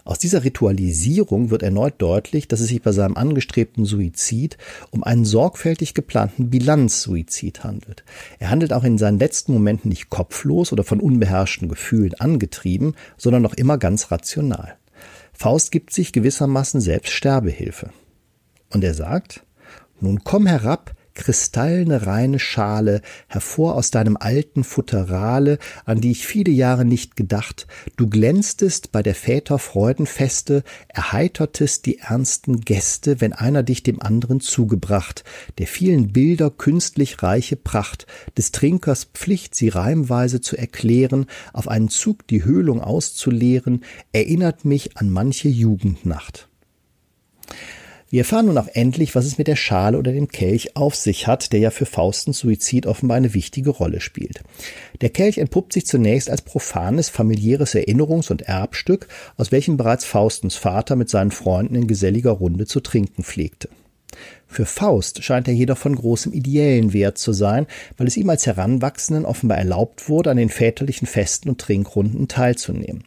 Aus 0.06 0.18
dieser 0.18 0.44
Ritualisierung 0.44 1.48
wird 1.48 1.62
erneut 1.62 1.94
deutlich, 1.98 2.46
dass 2.46 2.60
es 2.60 2.68
sich 2.68 2.82
bei 2.82 2.92
seinem 2.92 3.16
angestrebten 3.16 3.86
Suizid 3.86 4.58
um 4.90 5.02
einen 5.02 5.24
sorgfältig 5.24 5.94
geplanten 5.94 6.50
Bilanzsuizid 6.50 7.64
handelt. 7.64 8.04
Er 8.38 8.50
handelt 8.50 8.74
auch 8.74 8.84
in 8.84 8.98
seinen 8.98 9.18
letzten 9.18 9.54
Momenten 9.54 9.88
nicht 9.88 10.10
kopflos 10.10 10.74
oder 10.74 10.84
von 10.84 11.00
unbeherrschten 11.00 11.70
Gefühlen 11.70 12.12
angetrieben, 12.14 12.94
sondern 13.16 13.40
noch 13.40 13.54
immer 13.54 13.78
ganz 13.78 14.10
rational. 14.10 14.76
Faust 15.32 15.72
gibt 15.72 15.92
sich 15.92 16.12
gewissermaßen 16.12 16.82
selbst 16.82 17.12
Sterbehilfe. 17.12 17.88
Und 18.70 18.84
er 18.84 18.94
sagt, 18.94 19.42
nun 20.00 20.22
komm 20.22 20.46
herab, 20.46 20.94
kristallene 21.14 22.06
reine 22.06 22.38
Schale, 22.38 23.00
hervor 23.28 23.76
aus 23.76 23.90
deinem 23.90 24.16
alten 24.16 24.64
Futterale, 24.64 25.58
an 25.84 26.00
die 26.00 26.10
ich 26.10 26.26
viele 26.26 26.52
Jahre 26.52 26.84
nicht 26.84 27.16
gedacht, 27.16 27.66
du 27.96 28.08
glänztest 28.08 28.92
bei 28.92 29.02
der 29.02 29.14
Väter 29.14 29.58
Freudenfeste, 29.58 30.64
erheitertest 30.88 31.86
die 31.86 31.98
ernsten 31.98 32.60
Gäste, 32.60 33.20
wenn 33.20 33.32
einer 33.32 33.62
dich 33.62 33.82
dem 33.82 34.02
anderen 34.02 34.40
zugebracht, 34.40 35.24
der 35.58 35.66
vielen 35.66 36.12
Bilder 36.12 36.50
künstlich 36.50 37.22
reiche 37.22 37.56
Pracht, 37.56 38.06
des 38.36 38.52
Trinkers 38.52 39.04
Pflicht, 39.14 39.54
sie 39.54 39.68
reimweise 39.68 40.40
zu 40.40 40.56
erklären, 40.56 41.26
auf 41.52 41.68
einen 41.68 41.88
Zug 41.88 42.26
die 42.26 42.44
Höhlung 42.44 42.80
auszuleeren, 42.80 43.84
erinnert 44.12 44.64
mich 44.64 44.96
an 44.96 45.10
manche 45.10 45.48
Jugendnacht. 45.48 46.48
Wir 48.14 48.20
erfahren 48.20 48.46
nun 48.46 48.58
auch 48.58 48.68
endlich, 48.72 49.16
was 49.16 49.24
es 49.24 49.38
mit 49.38 49.48
der 49.48 49.56
Schale 49.56 49.98
oder 49.98 50.12
dem 50.12 50.28
Kelch 50.28 50.76
auf 50.76 50.94
sich 50.94 51.26
hat, 51.26 51.52
der 51.52 51.58
ja 51.58 51.70
für 51.70 51.84
Faustens 51.84 52.38
Suizid 52.38 52.86
offenbar 52.86 53.16
eine 53.16 53.34
wichtige 53.34 53.70
Rolle 53.70 54.00
spielt. 54.00 54.44
Der 55.00 55.10
Kelch 55.10 55.38
entpuppt 55.38 55.72
sich 55.72 55.84
zunächst 55.84 56.30
als 56.30 56.42
profanes, 56.42 57.08
familiäres 57.08 57.74
Erinnerungs- 57.74 58.30
und 58.30 58.42
Erbstück, 58.42 59.08
aus 59.36 59.50
welchem 59.50 59.76
bereits 59.76 60.04
Faustens 60.04 60.54
Vater 60.54 60.94
mit 60.94 61.10
seinen 61.10 61.32
Freunden 61.32 61.74
in 61.74 61.88
geselliger 61.88 62.30
Runde 62.30 62.66
zu 62.66 62.78
trinken 62.78 63.24
pflegte. 63.24 63.68
Für 64.46 64.64
Faust 64.64 65.24
scheint 65.24 65.48
er 65.48 65.54
jedoch 65.54 65.78
von 65.78 65.96
großem 65.96 66.32
ideellen 66.32 66.92
Wert 66.92 67.18
zu 67.18 67.32
sein, 67.32 67.66
weil 67.96 68.06
es 68.06 68.16
ihm 68.16 68.30
als 68.30 68.46
Heranwachsenden 68.46 69.24
offenbar 69.24 69.58
erlaubt 69.58 70.08
wurde, 70.08 70.30
an 70.30 70.36
den 70.36 70.50
väterlichen 70.50 71.08
Festen 71.08 71.48
und 71.48 71.60
Trinkrunden 71.60 72.28
teilzunehmen. 72.28 73.02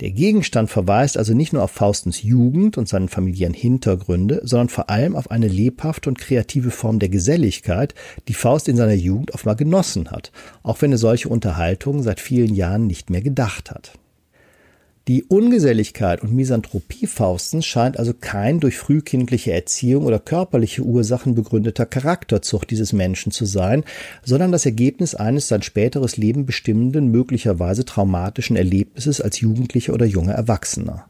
Der 0.00 0.12
Gegenstand 0.12 0.70
verweist 0.70 1.16
also 1.16 1.34
nicht 1.34 1.52
nur 1.52 1.64
auf 1.64 1.72
Faustens 1.72 2.22
Jugend 2.22 2.78
und 2.78 2.88
seinen 2.88 3.08
familiären 3.08 3.52
Hintergründe, 3.52 4.40
sondern 4.44 4.68
vor 4.68 4.90
allem 4.90 5.16
auf 5.16 5.32
eine 5.32 5.48
lebhafte 5.48 6.08
und 6.08 6.18
kreative 6.18 6.70
Form 6.70 7.00
der 7.00 7.08
Geselligkeit, 7.08 7.96
die 8.28 8.34
Faust 8.34 8.68
in 8.68 8.76
seiner 8.76 8.94
Jugend 8.94 9.32
mal 9.44 9.56
genossen 9.56 10.12
hat, 10.12 10.30
auch 10.62 10.82
wenn 10.82 10.92
er 10.92 10.98
solche 10.98 11.28
Unterhaltungen 11.28 12.04
seit 12.04 12.20
vielen 12.20 12.54
Jahren 12.54 12.86
nicht 12.86 13.10
mehr 13.10 13.22
gedacht 13.22 13.72
hat. 13.72 13.97
Die 15.08 15.24
Ungeselligkeit 15.24 16.20
und 16.20 16.34
Misanthropie 16.34 17.06
Faustens 17.06 17.64
scheint 17.64 17.98
also 17.98 18.12
kein 18.12 18.60
durch 18.60 18.76
frühkindliche 18.76 19.52
Erziehung 19.54 20.04
oder 20.04 20.18
körperliche 20.18 20.82
Ursachen 20.82 21.34
begründeter 21.34 21.86
Charakterzug 21.86 22.68
dieses 22.68 22.92
Menschen 22.92 23.32
zu 23.32 23.46
sein, 23.46 23.84
sondern 24.22 24.52
das 24.52 24.66
Ergebnis 24.66 25.14
eines 25.14 25.48
sein 25.48 25.62
späteres 25.62 26.18
Leben 26.18 26.44
bestimmenden, 26.44 27.10
möglicherweise 27.10 27.86
traumatischen 27.86 28.56
Erlebnisses 28.56 29.22
als 29.22 29.40
Jugendlicher 29.40 29.94
oder 29.94 30.04
junger 30.04 30.34
Erwachsener. 30.34 31.08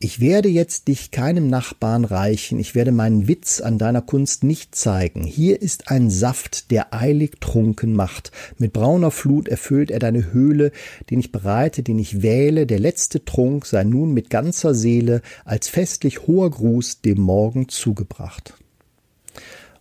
Ich 0.00 0.20
werde 0.20 0.48
jetzt 0.48 0.86
dich 0.86 1.10
keinem 1.10 1.48
Nachbarn 1.48 2.04
reichen, 2.04 2.60
ich 2.60 2.76
werde 2.76 2.92
meinen 2.92 3.26
Witz 3.26 3.60
an 3.60 3.78
deiner 3.78 4.00
Kunst 4.00 4.44
nicht 4.44 4.76
zeigen. 4.76 5.24
Hier 5.24 5.60
ist 5.60 5.90
ein 5.90 6.08
Saft, 6.08 6.70
der 6.70 6.94
eilig 6.94 7.40
trunken 7.40 7.94
macht. 7.94 8.30
Mit 8.58 8.72
brauner 8.72 9.10
Flut 9.10 9.48
erfüllt 9.48 9.90
er 9.90 9.98
deine 9.98 10.32
Höhle, 10.32 10.70
den 11.10 11.18
ich 11.18 11.32
bereite, 11.32 11.82
den 11.82 11.98
ich 11.98 12.22
wähle. 12.22 12.64
Der 12.64 12.78
letzte 12.78 13.24
Trunk 13.24 13.66
sei 13.66 13.82
nun 13.82 14.14
mit 14.14 14.30
ganzer 14.30 14.72
Seele 14.72 15.20
als 15.44 15.68
festlich 15.68 16.28
hoher 16.28 16.52
Gruß 16.52 17.00
dem 17.00 17.20
Morgen 17.20 17.68
zugebracht. 17.68 18.54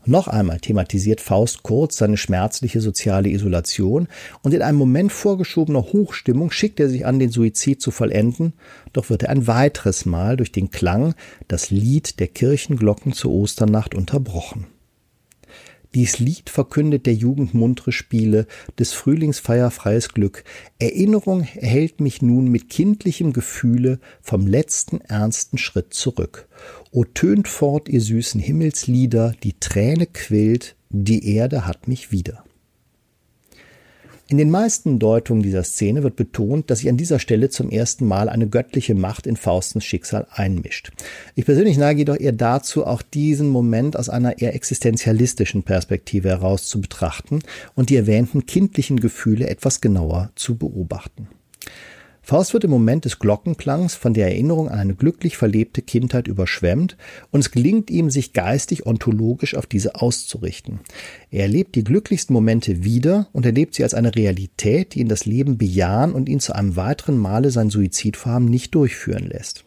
Noch 0.07 0.29
einmal 0.29 0.61
thematisiert 0.61 1.19
Faust 1.19 1.63
kurz 1.63 1.97
seine 1.97 2.15
schmerzliche 2.15 2.79
soziale 2.79 3.27
Isolation 3.27 4.07
und 4.41 4.53
in 4.53 4.61
einem 4.61 4.77
Moment 4.77 5.11
vorgeschobener 5.11 5.81
Hochstimmung 5.81 6.49
schickt 6.49 6.79
er 6.79 6.87
sich 6.87 7.05
an, 7.05 7.19
den 7.19 7.29
Suizid 7.29 7.81
zu 7.81 7.91
vollenden, 7.91 8.53
doch 8.93 9.09
wird 9.09 9.23
er 9.23 9.31
ein 9.31 9.47
weiteres 9.47 10.05
Mal 10.05 10.37
durch 10.37 10.53
den 10.53 10.71
Klang, 10.71 11.13
das 11.49 11.71
Lied 11.71 12.21
der 12.21 12.27
Kirchenglocken 12.29 13.11
zur 13.11 13.33
Osternacht 13.33 13.95
unterbrochen. 13.95 14.67
Dies 15.95 16.19
Lied 16.19 16.49
verkündet 16.49 17.05
der 17.05 17.13
Jugend 17.13 17.53
muntre 17.53 17.91
Spiele, 17.91 18.47
des 18.77 18.93
Frühlings 18.93 19.39
feierfreies 19.39 20.09
Glück. 20.09 20.43
Erinnerung 20.79 21.47
erhält 21.55 22.01
mich 22.01 22.21
nun 22.21 22.49
mit 22.49 22.69
kindlichem 22.69 23.33
Gefühle 23.33 23.99
vom 24.21 24.47
letzten 24.47 25.01
ernsten 25.01 25.57
Schritt 25.57 25.93
zurück. 25.93 26.47
O 26.91 27.03
tönt 27.03 27.47
fort, 27.47 27.89
ihr 27.89 28.01
süßen 28.01 28.41
Himmelslieder, 28.41 29.33
die 29.43 29.59
Träne 29.59 30.07
quillt, 30.07 30.75
die 30.89 31.35
Erde 31.35 31.65
hat 31.65 31.87
mich 31.87 32.11
wieder. 32.11 32.43
In 34.29 34.37
den 34.37 34.51
meisten 34.51 34.99
Deutungen 34.99 35.41
dieser 35.41 35.63
Szene 35.63 36.03
wird 36.03 36.17
betont, 36.17 36.69
dass 36.69 36.79
sich 36.79 36.89
an 36.89 36.97
dieser 36.97 37.17
Stelle 37.17 37.49
zum 37.49 37.69
ersten 37.69 38.05
Mal 38.05 38.27
eine 38.27 38.49
göttliche 38.49 38.93
Macht 38.93 39.25
in 39.25 39.37
Faustens 39.37 39.85
Schicksal 39.85 40.27
einmischt. 40.29 40.91
Ich 41.35 41.45
persönlich 41.45 41.77
neige 41.77 41.99
jedoch 41.99 42.19
eher 42.19 42.33
dazu, 42.33 42.85
auch 42.85 43.01
diesen 43.01 43.47
Moment 43.47 43.97
aus 43.97 44.09
einer 44.09 44.39
eher 44.39 44.53
existenzialistischen 44.53 45.63
Perspektive 45.63 46.27
heraus 46.27 46.67
zu 46.67 46.81
betrachten 46.81 47.39
und 47.73 47.89
die 47.89 47.95
erwähnten 47.95 48.45
kindlichen 48.45 48.99
Gefühle 48.99 49.47
etwas 49.47 49.79
genauer 49.79 50.29
zu 50.35 50.57
beobachten. 50.57 51.29
Faust 52.27 52.51
wird 52.53 52.65
im 52.65 52.71
Moment 52.71 53.05
des 53.05 53.19
Glockenklangs 53.19 53.95
von 53.95 54.13
der 54.13 54.27
Erinnerung 54.27 54.67
an 54.67 54.79
eine 54.79 54.95
glücklich 54.95 55.37
verlebte 55.37 55.81
Kindheit 55.81 56.27
überschwemmt 56.27 56.97
und 57.31 57.39
es 57.39 57.51
gelingt 57.51 57.89
ihm, 57.89 58.09
sich 58.09 58.33
geistig 58.33 58.85
ontologisch 58.85 59.55
auf 59.55 59.65
diese 59.65 59.95
auszurichten. 59.95 60.81
Er 61.31 61.43
erlebt 61.43 61.75
die 61.75 61.85
glücklichsten 61.85 62.33
Momente 62.33 62.83
wieder 62.83 63.29
und 63.31 63.45
erlebt 63.45 63.75
sie 63.75 63.83
als 63.83 63.93
eine 63.93 64.13
Realität, 64.13 64.93
die 64.93 64.99
ihn 64.99 65.07
das 65.07 65.25
Leben 65.25 65.57
bejahen 65.57 66.11
und 66.11 66.27
ihn 66.27 66.41
zu 66.41 66.53
einem 66.53 66.75
weiteren 66.75 67.17
Male 67.17 67.49
sein 67.49 67.69
Suizidvorhaben 67.69 68.49
nicht 68.49 68.75
durchführen 68.75 69.25
lässt. 69.25 69.63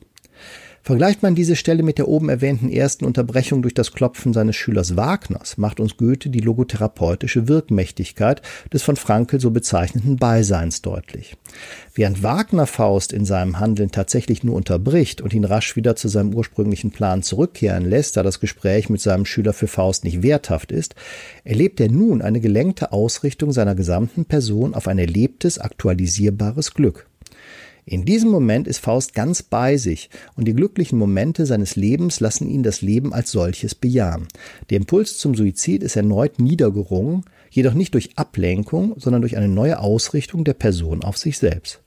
Vergleicht 0.82 1.22
man 1.22 1.34
diese 1.34 1.56
Stelle 1.56 1.82
mit 1.82 1.98
der 1.98 2.08
oben 2.08 2.30
erwähnten 2.30 2.70
ersten 2.70 3.04
Unterbrechung 3.04 3.60
durch 3.60 3.74
das 3.74 3.92
Klopfen 3.92 4.32
seines 4.32 4.56
Schülers 4.56 4.96
Wagners, 4.96 5.58
macht 5.58 5.78
uns 5.78 5.98
Goethe 5.98 6.30
die 6.30 6.40
logotherapeutische 6.40 7.48
Wirkmächtigkeit 7.48 8.40
des 8.72 8.82
von 8.82 8.96
Frankl 8.96 9.40
so 9.40 9.50
bezeichneten 9.50 10.16
Beiseins 10.16 10.80
deutlich. 10.80 11.36
Während 11.94 12.22
Wagner 12.22 12.66
Faust 12.66 13.12
in 13.12 13.26
seinem 13.26 13.60
Handeln 13.60 13.90
tatsächlich 13.90 14.42
nur 14.42 14.56
unterbricht 14.56 15.20
und 15.20 15.34
ihn 15.34 15.44
rasch 15.44 15.76
wieder 15.76 15.96
zu 15.96 16.08
seinem 16.08 16.34
ursprünglichen 16.34 16.92
Plan 16.92 17.22
zurückkehren 17.22 17.84
lässt, 17.84 18.16
da 18.16 18.22
das 18.22 18.40
Gespräch 18.40 18.88
mit 18.88 19.02
seinem 19.02 19.26
Schüler 19.26 19.52
für 19.52 19.68
Faust 19.68 20.04
nicht 20.04 20.22
werthaft 20.22 20.72
ist, 20.72 20.94
erlebt 21.44 21.78
er 21.80 21.90
nun 21.90 22.22
eine 22.22 22.40
gelenkte 22.40 22.92
Ausrichtung 22.92 23.52
seiner 23.52 23.74
gesamten 23.74 24.24
Person 24.24 24.74
auf 24.74 24.88
ein 24.88 24.98
erlebtes, 24.98 25.58
aktualisierbares 25.58 26.72
Glück. 26.72 27.09
In 27.90 28.04
diesem 28.04 28.30
Moment 28.30 28.68
ist 28.68 28.78
Faust 28.78 29.14
ganz 29.14 29.42
bei 29.42 29.76
sich 29.76 30.10
und 30.36 30.46
die 30.46 30.54
glücklichen 30.54 30.96
Momente 30.96 31.44
seines 31.44 31.74
Lebens 31.74 32.20
lassen 32.20 32.48
ihn 32.48 32.62
das 32.62 32.82
Leben 32.82 33.12
als 33.12 33.32
solches 33.32 33.74
bejahen. 33.74 34.28
Der 34.70 34.76
Impuls 34.76 35.18
zum 35.18 35.34
Suizid 35.34 35.82
ist 35.82 35.96
erneut 35.96 36.38
niedergerungen, 36.38 37.24
jedoch 37.50 37.74
nicht 37.74 37.94
durch 37.94 38.16
Ablenkung, 38.16 38.94
sondern 38.96 39.22
durch 39.22 39.36
eine 39.36 39.48
neue 39.48 39.80
Ausrichtung 39.80 40.44
der 40.44 40.54
Person 40.54 41.02
auf 41.02 41.18
sich 41.18 41.36
selbst. 41.36 41.80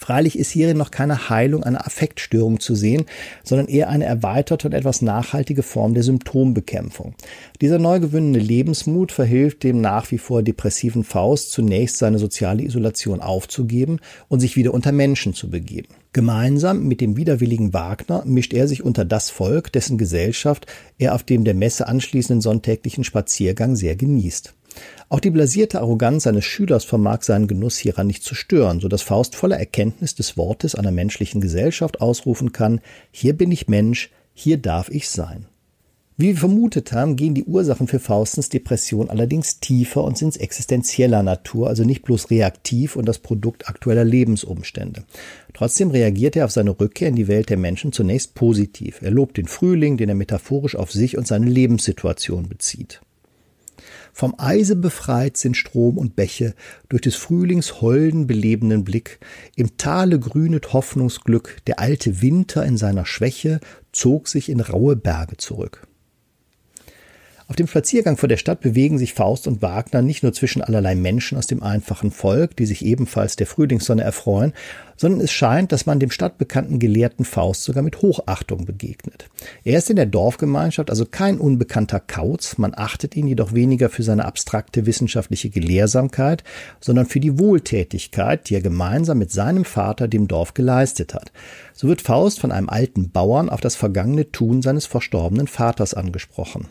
Freilich 0.00 0.38
ist 0.38 0.50
hierin 0.50 0.78
noch 0.78 0.90
keine 0.90 1.28
Heilung 1.28 1.62
einer 1.62 1.86
Affektstörung 1.86 2.58
zu 2.58 2.74
sehen, 2.74 3.04
sondern 3.44 3.68
eher 3.68 3.90
eine 3.90 4.06
erweiterte 4.06 4.66
und 4.66 4.72
etwas 4.72 5.02
nachhaltige 5.02 5.62
Form 5.62 5.92
der 5.92 6.02
Symptombekämpfung. 6.02 7.14
Dieser 7.60 7.78
neu 7.78 8.00
gewonnene 8.00 8.38
Lebensmut 8.38 9.12
verhilft 9.12 9.62
dem 9.62 9.82
nach 9.82 10.10
wie 10.10 10.16
vor 10.16 10.42
depressiven 10.42 11.04
Faust 11.04 11.52
zunächst 11.52 11.98
seine 11.98 12.18
soziale 12.18 12.62
Isolation 12.62 13.20
aufzugeben 13.20 13.98
und 14.28 14.40
sich 14.40 14.56
wieder 14.56 14.72
unter 14.72 14.90
Menschen 14.90 15.34
zu 15.34 15.50
begeben. 15.50 15.88
Gemeinsam 16.14 16.88
mit 16.88 17.02
dem 17.02 17.18
widerwilligen 17.18 17.74
Wagner 17.74 18.22
mischt 18.24 18.54
er 18.54 18.68
sich 18.68 18.82
unter 18.82 19.04
das 19.04 19.28
Volk, 19.28 19.70
dessen 19.70 19.98
Gesellschaft 19.98 20.66
er 20.96 21.14
auf 21.14 21.24
dem 21.24 21.44
der 21.44 21.54
Messe 21.54 21.86
anschließenden 21.86 22.40
sonntäglichen 22.40 23.04
Spaziergang 23.04 23.76
sehr 23.76 23.96
genießt. 23.96 24.54
Auch 25.08 25.20
die 25.20 25.30
blasierte 25.30 25.80
Arroganz 25.80 26.24
seines 26.24 26.44
Schülers 26.44 26.84
vermag 26.84 27.22
seinen 27.22 27.48
Genuss 27.48 27.76
hieran 27.76 28.06
nicht 28.06 28.22
zu 28.22 28.34
stören, 28.34 28.80
so 28.80 28.88
dass 28.88 29.02
Faust 29.02 29.34
voller 29.34 29.58
Erkenntnis 29.58 30.14
des 30.14 30.36
Wortes 30.36 30.74
einer 30.74 30.92
menschlichen 30.92 31.40
Gesellschaft 31.40 32.00
ausrufen 32.00 32.52
kann, 32.52 32.80
hier 33.10 33.36
bin 33.36 33.50
ich 33.50 33.68
Mensch, 33.68 34.10
hier 34.34 34.58
darf 34.58 34.88
ich 34.88 35.08
sein. 35.08 35.46
Wie 36.20 36.28
wir 36.28 36.36
vermutet 36.36 36.92
haben, 36.92 37.16
gehen 37.16 37.34
die 37.34 37.44
Ursachen 37.44 37.86
für 37.86 37.98
Faustens 37.98 38.50
Depression 38.50 39.08
allerdings 39.08 39.58
tiefer 39.58 40.04
und 40.04 40.18
sind 40.18 40.38
existenzieller 40.38 41.22
Natur, 41.22 41.68
also 41.68 41.82
nicht 41.82 42.02
bloß 42.02 42.28
reaktiv 42.28 42.96
und 42.96 43.06
das 43.06 43.20
Produkt 43.20 43.70
aktueller 43.70 44.04
Lebensumstände. 44.04 45.04
Trotzdem 45.54 45.90
reagiert 45.90 46.36
er 46.36 46.44
auf 46.44 46.50
seine 46.50 46.78
Rückkehr 46.78 47.08
in 47.08 47.16
die 47.16 47.26
Welt 47.26 47.48
der 47.48 47.56
Menschen 47.56 47.92
zunächst 47.92 48.34
positiv. 48.34 49.00
Er 49.00 49.12
lobt 49.12 49.38
den 49.38 49.46
Frühling, 49.46 49.96
den 49.96 50.10
er 50.10 50.14
metaphorisch 50.14 50.76
auf 50.76 50.92
sich 50.92 51.16
und 51.16 51.26
seine 51.26 51.48
Lebenssituation 51.48 52.50
bezieht. 52.50 53.00
Vom 54.12 54.34
Eise 54.38 54.76
befreit 54.76 55.36
sind 55.36 55.56
Strom 55.56 55.98
und 55.98 56.16
Bäche, 56.16 56.54
durch 56.88 57.02
des 57.02 57.16
Frühlings 57.16 57.80
holden 57.80 58.26
belebenden 58.26 58.84
Blick. 58.84 59.20
Im 59.56 59.76
Tale 59.76 60.18
grünet 60.18 60.72
Hoffnungsglück, 60.72 61.58
der 61.66 61.78
alte 61.78 62.22
Winter 62.22 62.64
in 62.64 62.76
seiner 62.76 63.06
Schwäche 63.06 63.60
zog 63.92 64.28
sich 64.28 64.48
in 64.48 64.60
raue 64.60 64.96
Berge 64.96 65.36
zurück. 65.36 65.86
Auf 67.50 67.56
dem 67.56 67.66
Spaziergang 67.66 68.16
vor 68.16 68.28
der 68.28 68.36
Stadt 68.36 68.60
bewegen 68.60 68.96
sich 68.96 69.12
Faust 69.12 69.48
und 69.48 69.60
Wagner 69.60 70.02
nicht 70.02 70.22
nur 70.22 70.32
zwischen 70.32 70.62
allerlei 70.62 70.94
Menschen 70.94 71.36
aus 71.36 71.48
dem 71.48 71.64
einfachen 71.64 72.12
Volk, 72.12 72.54
die 72.54 72.64
sich 72.64 72.84
ebenfalls 72.84 73.34
der 73.34 73.48
Frühlingssonne 73.48 74.04
erfreuen, 74.04 74.52
sondern 74.96 75.20
es 75.20 75.32
scheint, 75.32 75.72
dass 75.72 75.84
man 75.84 75.98
dem 75.98 76.12
stadtbekannten 76.12 76.78
Gelehrten 76.78 77.24
Faust 77.24 77.64
sogar 77.64 77.82
mit 77.82 78.02
Hochachtung 78.02 78.66
begegnet. 78.66 79.28
Er 79.64 79.78
ist 79.78 79.90
in 79.90 79.96
der 79.96 80.06
Dorfgemeinschaft 80.06 80.90
also 80.90 81.04
kein 81.04 81.38
unbekannter 81.38 81.98
Kauz, 81.98 82.56
man 82.56 82.72
achtet 82.72 83.16
ihn 83.16 83.26
jedoch 83.26 83.52
weniger 83.52 83.88
für 83.88 84.04
seine 84.04 84.26
abstrakte 84.26 84.86
wissenschaftliche 84.86 85.50
Gelehrsamkeit, 85.50 86.44
sondern 86.78 87.06
für 87.06 87.18
die 87.18 87.40
Wohltätigkeit, 87.40 88.48
die 88.48 88.54
er 88.54 88.62
gemeinsam 88.62 89.18
mit 89.18 89.32
seinem 89.32 89.64
Vater 89.64 90.06
dem 90.06 90.28
Dorf 90.28 90.54
geleistet 90.54 91.14
hat. 91.14 91.32
So 91.72 91.88
wird 91.88 92.00
Faust 92.00 92.38
von 92.38 92.52
einem 92.52 92.68
alten 92.68 93.10
Bauern 93.10 93.48
auf 93.48 93.60
das 93.60 93.74
vergangene 93.74 94.30
Tun 94.30 94.62
seines 94.62 94.86
verstorbenen 94.86 95.48
Vaters 95.48 95.94
angesprochen. 95.94 96.68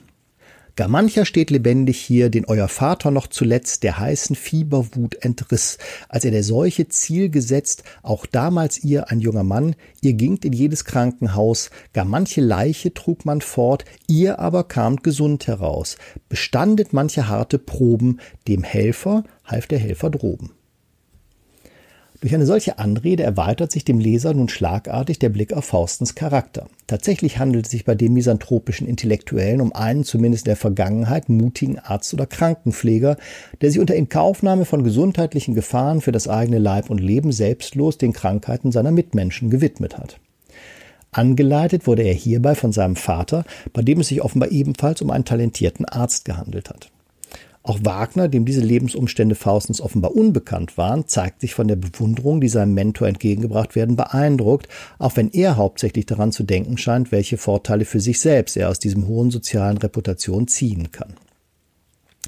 Gar 0.79 0.87
mancher 0.87 1.25
steht 1.25 1.49
lebendig 1.49 1.99
hier, 1.99 2.29
den 2.29 2.45
euer 2.45 2.69
Vater 2.69 3.11
noch 3.11 3.27
zuletzt 3.27 3.83
der 3.83 3.99
heißen 3.99 4.33
Fieberwut 4.33 5.15
entriss, 5.15 5.77
als 6.07 6.23
er 6.23 6.31
der 6.31 6.41
Seuche 6.41 6.87
Ziel 6.87 7.29
gesetzt, 7.29 7.83
auch 8.01 8.25
damals 8.25 8.81
ihr 8.81 9.11
ein 9.11 9.19
junger 9.19 9.43
Mann, 9.43 9.75
ihr 9.99 10.13
gingt 10.13 10.45
in 10.45 10.53
jedes 10.53 10.85
Krankenhaus, 10.85 11.69
gar 11.91 12.05
manche 12.05 12.39
Leiche 12.39 12.93
trug 12.93 13.25
man 13.25 13.41
fort, 13.41 13.83
ihr 14.07 14.39
aber 14.39 14.63
kamt 14.63 15.03
gesund 15.03 15.47
heraus, 15.47 15.97
bestandet 16.29 16.93
manche 16.93 17.27
harte 17.27 17.59
Proben, 17.59 18.21
dem 18.47 18.63
Helfer 18.63 19.25
half 19.43 19.67
der 19.67 19.79
Helfer 19.79 20.09
droben. 20.09 20.51
Durch 22.21 22.35
eine 22.35 22.45
solche 22.45 22.79
Anrede 22.79 23.23
erweitert 23.23 23.71
sich 23.71 23.85
dem 23.85 23.97
Leser 23.97 24.33
nun 24.33 24.49
schlagartig 24.49 25.19
der 25.19 25.29
Blick 25.29 25.53
auf 25.53 25.63
Faustens 25.63 26.15
Charakter. 26.15 26.67
Tatsächlich 26.85 27.39
handelt 27.39 27.65
es 27.65 27.71
sich 27.71 27.85
bei 27.85 27.95
dem 27.95 28.11
misanthropischen 28.11 28.87
Intellektuellen 28.87 29.61
um 29.61 29.71
einen 29.73 30.03
zumindest 30.03 30.45
in 30.45 30.49
der 30.49 30.57
Vergangenheit 30.57 31.29
mutigen 31.29 31.79
Arzt 31.79 32.13
oder 32.13 32.25
Krankenpfleger, 32.25 33.15
der 33.61 33.71
sich 33.71 33.79
unter 33.79 33.95
Inkaufnahme 33.95 34.65
von 34.65 34.83
gesundheitlichen 34.83 35.53
Gefahren 35.53 36.01
für 36.01 36.11
das 36.11 36.27
eigene 36.27 36.59
Leib 36.59 36.89
und 36.89 36.97
Leben 36.97 37.31
selbstlos 37.31 37.97
den 37.97 38.11
Krankheiten 38.11 38.73
seiner 38.73 38.91
Mitmenschen 38.91 39.49
gewidmet 39.49 39.97
hat. 39.97 40.19
Angeleitet 41.11 41.87
wurde 41.87 42.03
er 42.03 42.13
hierbei 42.13 42.53
von 42.53 42.73
seinem 42.73 42.97
Vater, 42.97 43.45
bei 43.71 43.81
dem 43.81 44.01
es 44.01 44.09
sich 44.09 44.21
offenbar 44.21 44.51
ebenfalls 44.51 45.01
um 45.01 45.09
einen 45.09 45.25
talentierten 45.25 45.85
Arzt 45.85 46.25
gehandelt 46.25 46.69
hat. 46.69 46.91
Auch 47.61 47.79
Wagner, 47.83 48.29
dem 48.29 48.45
diese 48.45 48.61
Lebensumstände 48.61 49.35
Faustens 49.35 49.81
offenbar 49.81 50.15
unbekannt 50.15 50.77
waren, 50.77 51.07
zeigt 51.07 51.41
sich 51.41 51.53
von 51.53 51.67
der 51.67 51.75
Bewunderung, 51.75 52.39
die 52.39 52.47
seinem 52.47 52.73
Mentor 52.73 53.07
entgegengebracht 53.07 53.75
werden, 53.75 53.97
beeindruckt, 53.97 54.69
auch 54.97 55.17
wenn 55.17 55.29
er 55.29 55.57
hauptsächlich 55.57 56.05
daran 56.05 56.31
zu 56.31 56.43
denken 56.43 56.77
scheint, 56.77 57.11
welche 57.11 57.37
Vorteile 57.37 57.83
für 57.83 57.99
sich 57.99 58.21
selbst 58.21 58.55
er 58.55 58.69
aus 58.69 58.79
diesem 58.79 59.07
hohen 59.07 59.29
sozialen 59.29 59.77
Reputation 59.77 60.47
ziehen 60.47 60.91
kann. 60.91 61.15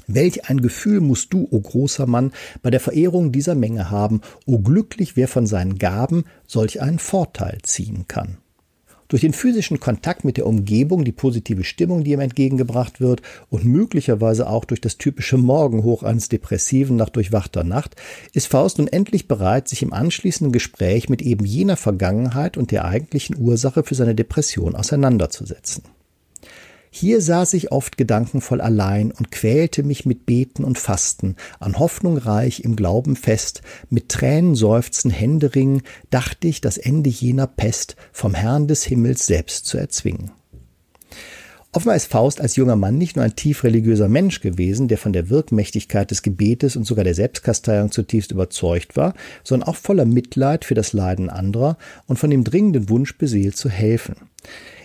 Welch 0.06 0.50
ein 0.50 0.60
Gefühl 0.60 1.00
musst 1.00 1.32
du, 1.32 1.44
o 1.44 1.48
oh 1.56 1.60
großer 1.60 2.06
Mann, 2.06 2.32
bei 2.60 2.70
der 2.70 2.80
Verehrung 2.80 3.32
dieser 3.32 3.54
Menge 3.54 3.90
haben, 3.90 4.20
o 4.46 4.54
oh 4.54 4.58
glücklich, 4.58 5.16
wer 5.16 5.28
von 5.28 5.46
seinen 5.46 5.78
Gaben 5.78 6.24
solch 6.46 6.82
einen 6.82 6.98
Vorteil 6.98 7.58
ziehen 7.62 8.04
kann. 8.06 8.38
Durch 9.12 9.20
den 9.20 9.34
physischen 9.34 9.78
Kontakt 9.78 10.24
mit 10.24 10.38
der 10.38 10.46
Umgebung, 10.46 11.04
die 11.04 11.12
positive 11.12 11.64
Stimmung, 11.64 12.02
die 12.02 12.12
ihm 12.12 12.20
entgegengebracht 12.20 12.98
wird 12.98 13.20
und 13.50 13.62
möglicherweise 13.62 14.48
auch 14.48 14.64
durch 14.64 14.80
das 14.80 14.96
typische 14.96 15.36
Morgenhoch 15.36 16.02
eines 16.02 16.30
Depressiven 16.30 16.96
nach 16.96 17.10
durchwachter 17.10 17.62
Nacht, 17.62 17.94
ist 18.32 18.46
Faust 18.46 18.78
nun 18.78 18.88
endlich 18.88 19.28
bereit, 19.28 19.68
sich 19.68 19.82
im 19.82 19.92
anschließenden 19.92 20.50
Gespräch 20.50 21.10
mit 21.10 21.20
eben 21.20 21.44
jener 21.44 21.76
Vergangenheit 21.76 22.56
und 22.56 22.70
der 22.70 22.86
eigentlichen 22.86 23.36
Ursache 23.36 23.82
für 23.82 23.94
seine 23.94 24.14
Depression 24.14 24.74
auseinanderzusetzen. 24.74 25.82
Hier 26.94 27.22
saß 27.22 27.54
ich 27.54 27.72
oft 27.72 27.96
gedankenvoll 27.96 28.60
allein 28.60 29.12
und 29.12 29.32
quälte 29.32 29.82
mich 29.82 30.04
mit 30.04 30.26
Beten 30.26 30.62
und 30.62 30.78
Fasten, 30.78 31.36
an 31.58 31.78
Hoffnung 31.78 32.18
reich, 32.18 32.64
im 32.64 32.76
Glauben 32.76 33.16
fest, 33.16 33.62
mit 33.88 34.10
Tränen 34.10 34.54
seufzen, 34.54 35.10
Händeringen, 35.10 35.82
dachte 36.10 36.48
ich, 36.48 36.60
das 36.60 36.76
Ende 36.76 37.08
jener 37.08 37.46
Pest 37.46 37.96
vom 38.12 38.34
Herrn 38.34 38.68
des 38.68 38.84
Himmels 38.84 39.26
selbst 39.26 39.64
zu 39.64 39.78
erzwingen. 39.78 40.32
Offenbar 41.72 41.96
ist 41.96 42.12
Faust 42.12 42.42
als 42.42 42.56
junger 42.56 42.76
Mann 42.76 42.98
nicht 42.98 43.16
nur 43.16 43.24
ein 43.24 43.36
tief 43.36 43.64
religiöser 43.64 44.10
Mensch 44.10 44.42
gewesen, 44.42 44.86
der 44.86 44.98
von 44.98 45.14
der 45.14 45.30
Wirkmächtigkeit 45.30 46.10
des 46.10 46.20
Gebetes 46.20 46.76
und 46.76 46.84
sogar 46.84 47.04
der 47.04 47.14
Selbstkasteiung 47.14 47.90
zutiefst 47.90 48.32
überzeugt 48.32 48.96
war, 48.96 49.14
sondern 49.44 49.66
auch 49.70 49.76
voller 49.76 50.04
Mitleid 50.04 50.66
für 50.66 50.74
das 50.74 50.92
Leiden 50.92 51.30
anderer 51.30 51.78
und 52.06 52.18
von 52.18 52.28
dem 52.28 52.44
dringenden 52.44 52.90
Wunsch 52.90 53.16
beseelt 53.16 53.56
zu 53.56 53.70
helfen. 53.70 54.16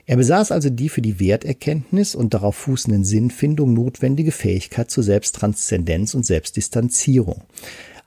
Er 0.09 0.15
besaß 0.15 0.53
also 0.53 0.69
die 0.69 0.87
für 0.87 1.01
die 1.01 1.19
Werterkenntnis 1.19 2.15
und 2.15 2.33
darauf 2.33 2.55
fußenden 2.55 3.03
Sinnfindung 3.03 3.73
notwendige 3.73 4.31
Fähigkeit 4.31 4.89
zur 4.89 5.03
Selbsttranszendenz 5.03 6.13
und 6.13 6.25
Selbstdistanzierung. 6.25 7.43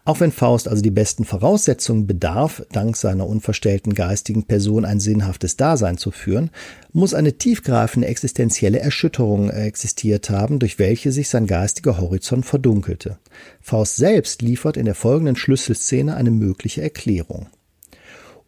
Auch 0.06 0.20
wenn 0.20 0.32
Faust 0.32 0.66
also 0.66 0.80
die 0.80 0.90
besten 0.90 1.26
Voraussetzungen 1.26 2.06
bedarf, 2.06 2.64
dank 2.72 2.96
seiner 2.96 3.26
unverstellten 3.26 3.92
geistigen 3.92 4.44
Person 4.44 4.86
ein 4.86 4.98
sinnhaftes 4.98 5.58
Dasein 5.58 5.98
zu 5.98 6.10
führen, 6.10 6.48
muss 6.94 7.12
eine 7.12 7.34
tiefgreifende 7.34 8.08
existenzielle 8.08 8.80
Erschütterung 8.80 9.50
existiert 9.50 10.30
haben, 10.30 10.58
durch 10.58 10.78
welche 10.78 11.12
sich 11.12 11.28
sein 11.28 11.46
geistiger 11.46 12.00
Horizont 12.00 12.46
verdunkelte. 12.46 13.18
Faust 13.60 13.96
selbst 13.96 14.40
liefert 14.40 14.78
in 14.78 14.86
der 14.86 14.94
folgenden 14.94 15.36
Schlüsselszene 15.36 16.16
eine 16.16 16.30
mögliche 16.30 16.80
Erklärung. 16.80 17.48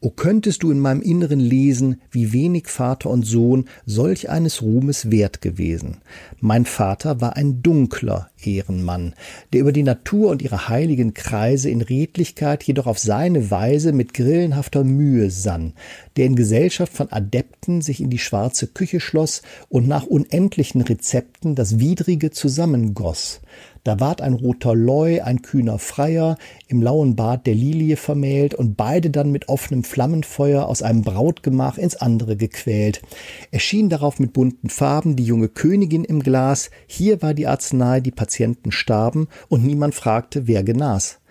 O 0.05 0.11
könntest 0.11 0.65
du 0.65 0.73
in 0.73 0.81
meinem 0.81 1.01
Inneren 1.01 1.39
lesen, 1.39 2.01
wie 2.11 2.33
wenig 2.33 2.67
Vater 2.67 3.09
und 3.09 3.25
Sohn 3.25 3.67
solch 3.87 4.29
eines 4.29 4.61
Ruhmes 4.61 5.13
wert 5.13 5.41
gewesen. 5.41 5.99
Mein 6.41 6.65
Vater 6.65 7.21
war 7.21 7.37
ein 7.37 7.63
dunkler 7.63 8.29
Ehrenmann, 8.43 9.15
der 9.53 9.61
über 9.61 9.71
die 9.71 9.85
Natur 9.85 10.33
und 10.33 10.43
ihre 10.43 10.69
heiligen 10.69 11.15
Kreise 11.15 11.71
in 11.71 11.83
Redlichkeit 11.83 12.65
jedoch 12.65 12.89
auf 12.89 12.99
seine 12.99 13.53
Weise 13.53 13.93
mit 13.93 14.13
grillenhafter 14.13 14.83
Mühe 14.83 15.31
sann, 15.31 15.73
der 16.17 16.27
in 16.27 16.35
Gesellschaft 16.35 16.93
von 16.93 17.13
Adepten 17.13 17.81
sich 17.81 18.01
in 18.01 18.11
die 18.11 18.19
schwarze 18.19 18.67
Küche 18.67 18.99
schloss 18.99 19.43
und 19.69 19.87
nach 19.87 20.05
unendlichen 20.05 20.81
Rezepten 20.81 21.55
das 21.55 21.79
Widrige 21.79 22.33
zusammengoss, 22.33 23.41
da 23.85 23.99
ward 24.01 24.21
ein 24.21 24.35
roter 24.35 24.75
Leu, 24.75 25.23
ein 25.23 25.43
kühner 25.43 25.79
Freier, 25.79 26.37
im 26.69 26.83
lauen 26.83 27.17
Bad 27.17 27.47
der 27.47 27.55
Lilie 27.55 27.97
vermählt 27.97 28.55
und 28.55 28.77
beide 28.77 29.11
dann 29.11 29.33
mit 29.33 29.49
offenem 29.49 29.85
Flammenfeuer 29.85 30.67
aus 30.67 30.83
einem 30.83 31.03
Brautgemach 31.03 31.79
ins 31.79 31.97
andere 31.97 32.37
gequält. 32.37 33.03
Erschien 33.51 33.89
darauf 33.89 34.19
mit 34.19 34.33
bunten 34.33 34.69
Farben 34.69 35.17
die 35.17 35.25
junge 35.25 35.49
Königin 35.49 36.05
im 36.05 36.21
Glas, 36.21 36.71
hier 36.87 37.23
war 37.23 37.35
die 37.35 37.47
Arznei, 37.47 38.01
die 38.01 38.11
Patienten 38.11 38.73
starben 38.73 39.29
und 39.49 39.65
niemand 39.65 39.95
fragte, 39.95 40.47
wer 40.47 40.63
genas 40.63 41.22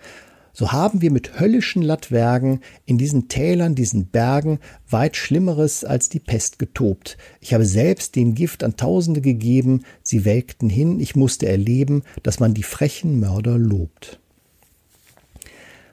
so 0.52 0.72
haben 0.72 1.00
wir 1.00 1.10
mit 1.10 1.40
höllischen 1.40 1.82
Latwergen 1.82 2.60
in 2.84 2.98
diesen 2.98 3.28
Tälern, 3.28 3.74
diesen 3.74 4.06
Bergen 4.06 4.58
weit 4.88 5.16
Schlimmeres 5.16 5.84
als 5.84 6.08
die 6.08 6.20
Pest 6.20 6.58
getobt. 6.58 7.16
Ich 7.40 7.54
habe 7.54 7.64
selbst 7.64 8.16
dem 8.16 8.34
Gift 8.34 8.62
an 8.62 8.76
Tausende 8.76 9.22
gegeben, 9.22 9.84
sie 10.02 10.24
welkten 10.24 10.68
hin, 10.68 11.00
ich 11.00 11.16
musste 11.16 11.48
erleben, 11.48 12.02
dass 12.22 12.40
man 12.40 12.52
die 12.54 12.62
frechen 12.62 13.18
Mörder 13.18 13.58
lobt. 13.58 14.18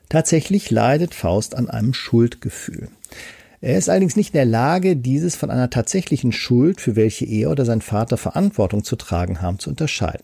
Tatsächlich 0.10 0.72
leidet 0.72 1.14
Faust 1.14 1.56
an 1.56 1.70
einem 1.70 1.94
Schuldgefühl. 1.94 2.90
Er 3.62 3.78
ist 3.78 3.90
allerdings 3.90 4.16
nicht 4.16 4.34
in 4.34 4.38
der 4.38 4.46
Lage, 4.46 4.96
dieses 4.96 5.36
von 5.36 5.52
einer 5.52 5.70
tatsächlichen 5.70 6.32
Schuld, 6.32 6.80
für 6.80 6.96
welche 6.96 7.26
er 7.26 7.52
oder 7.52 7.66
sein 7.66 7.82
Vater 7.82 8.16
Verantwortung 8.16 8.86
zu 8.86 8.96
tragen 8.96 9.42
haben, 9.42 9.60
zu 9.60 9.70
unterscheiden. 9.70 10.24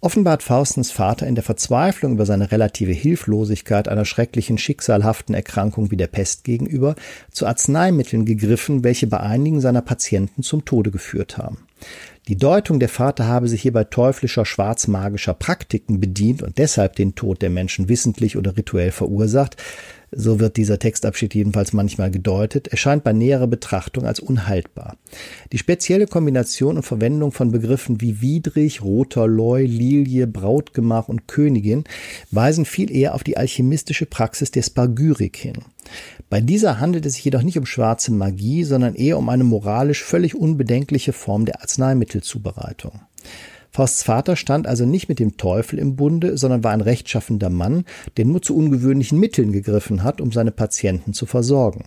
Offenbar 0.00 0.34
hat 0.34 0.42
Faustens 0.42 0.90
Vater 0.90 1.26
in 1.26 1.36
der 1.36 1.44
Verzweiflung 1.44 2.14
über 2.14 2.26
seine 2.26 2.50
relative 2.50 2.92
Hilflosigkeit 2.92 3.88
einer 3.88 4.04
schrecklichen, 4.04 4.58
schicksalhaften 4.58 5.34
Erkrankung 5.34 5.92
wie 5.92 5.96
der 5.96 6.08
Pest 6.08 6.42
gegenüber 6.42 6.96
zu 7.30 7.46
Arzneimitteln 7.46 8.24
gegriffen, 8.24 8.82
welche 8.82 9.06
bei 9.06 9.20
einigen 9.20 9.60
seiner 9.60 9.80
Patienten 9.80 10.42
zum 10.42 10.64
Tode 10.64 10.90
geführt 10.90 11.38
haben. 11.38 11.58
Die 12.26 12.36
Deutung, 12.36 12.80
der 12.80 12.88
Vater 12.88 13.26
habe 13.26 13.48
sich 13.48 13.62
hierbei 13.62 13.84
teuflischer, 13.84 14.46
schwarzmagischer 14.46 15.34
Praktiken 15.34 16.00
bedient 16.00 16.42
und 16.42 16.56
deshalb 16.56 16.96
den 16.96 17.14
Tod 17.14 17.42
der 17.42 17.50
Menschen 17.50 17.88
wissentlich 17.88 18.36
oder 18.38 18.56
rituell 18.56 18.90
verursacht, 18.90 19.56
so 20.16 20.40
wird 20.40 20.56
dieser 20.56 20.78
Textabschied 20.78 21.34
jedenfalls 21.34 21.72
manchmal 21.72 22.10
gedeutet, 22.10 22.68
erscheint 22.68 23.04
bei 23.04 23.12
näherer 23.12 23.46
Betrachtung 23.46 24.06
als 24.06 24.20
unhaltbar. 24.20 24.96
Die 25.52 25.58
spezielle 25.58 26.06
Kombination 26.06 26.76
und 26.76 26.82
Verwendung 26.82 27.32
von 27.32 27.50
Begriffen 27.50 28.00
wie 28.00 28.20
widrig, 28.20 28.82
roter 28.82 29.26
Leu, 29.26 29.64
Lilie, 29.64 30.26
Brautgemach 30.26 31.08
und 31.08 31.28
Königin 31.28 31.84
weisen 32.30 32.64
viel 32.64 32.90
eher 32.90 33.14
auf 33.14 33.24
die 33.24 33.36
alchemistische 33.36 34.06
Praxis 34.06 34.50
der 34.50 34.62
Spargyrik 34.62 35.36
hin. 35.36 35.58
Bei 36.30 36.40
dieser 36.40 36.80
handelt 36.80 37.06
es 37.06 37.14
sich 37.14 37.24
jedoch 37.24 37.42
nicht 37.42 37.58
um 37.58 37.66
schwarze 37.66 38.12
Magie, 38.12 38.64
sondern 38.64 38.94
eher 38.94 39.18
um 39.18 39.28
eine 39.28 39.44
moralisch 39.44 40.02
völlig 40.02 40.34
unbedenkliche 40.34 41.12
Form 41.12 41.44
der 41.44 41.60
Arzneimittelzubereitung. 41.60 43.00
Fausts 43.74 44.04
Vater 44.04 44.36
stand 44.36 44.68
also 44.68 44.86
nicht 44.86 45.08
mit 45.08 45.18
dem 45.18 45.36
Teufel 45.36 45.80
im 45.80 45.96
Bunde, 45.96 46.38
sondern 46.38 46.62
war 46.62 46.70
ein 46.70 46.80
rechtschaffender 46.80 47.50
Mann, 47.50 47.84
der 48.16 48.24
nur 48.24 48.40
zu 48.40 48.56
ungewöhnlichen 48.56 49.18
Mitteln 49.18 49.50
gegriffen 49.50 50.04
hat, 50.04 50.20
um 50.20 50.30
seine 50.30 50.52
Patienten 50.52 51.12
zu 51.12 51.26
versorgen. 51.26 51.86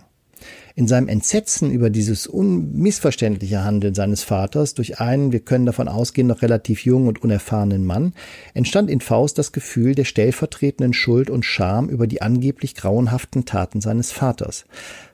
In 0.74 0.86
seinem 0.86 1.08
Entsetzen 1.08 1.70
über 1.70 1.88
dieses 1.88 2.26
unmissverständliche 2.26 3.64
Handeln 3.64 3.94
seines 3.94 4.22
Vaters 4.22 4.74
durch 4.74 5.00
einen, 5.00 5.32
wir 5.32 5.40
können 5.40 5.64
davon 5.64 5.88
ausgehen, 5.88 6.26
noch 6.26 6.42
relativ 6.42 6.84
jungen 6.84 7.08
und 7.08 7.22
unerfahrenen 7.22 7.86
Mann, 7.86 8.12
entstand 8.52 8.90
in 8.90 9.00
Faust 9.00 9.38
das 9.38 9.52
Gefühl 9.52 9.94
der 9.94 10.04
stellvertretenden 10.04 10.92
Schuld 10.92 11.30
und 11.30 11.46
Scham 11.46 11.88
über 11.88 12.06
die 12.06 12.20
angeblich 12.20 12.74
grauenhaften 12.74 13.46
Taten 13.46 13.80
seines 13.80 14.12
Vaters. 14.12 14.66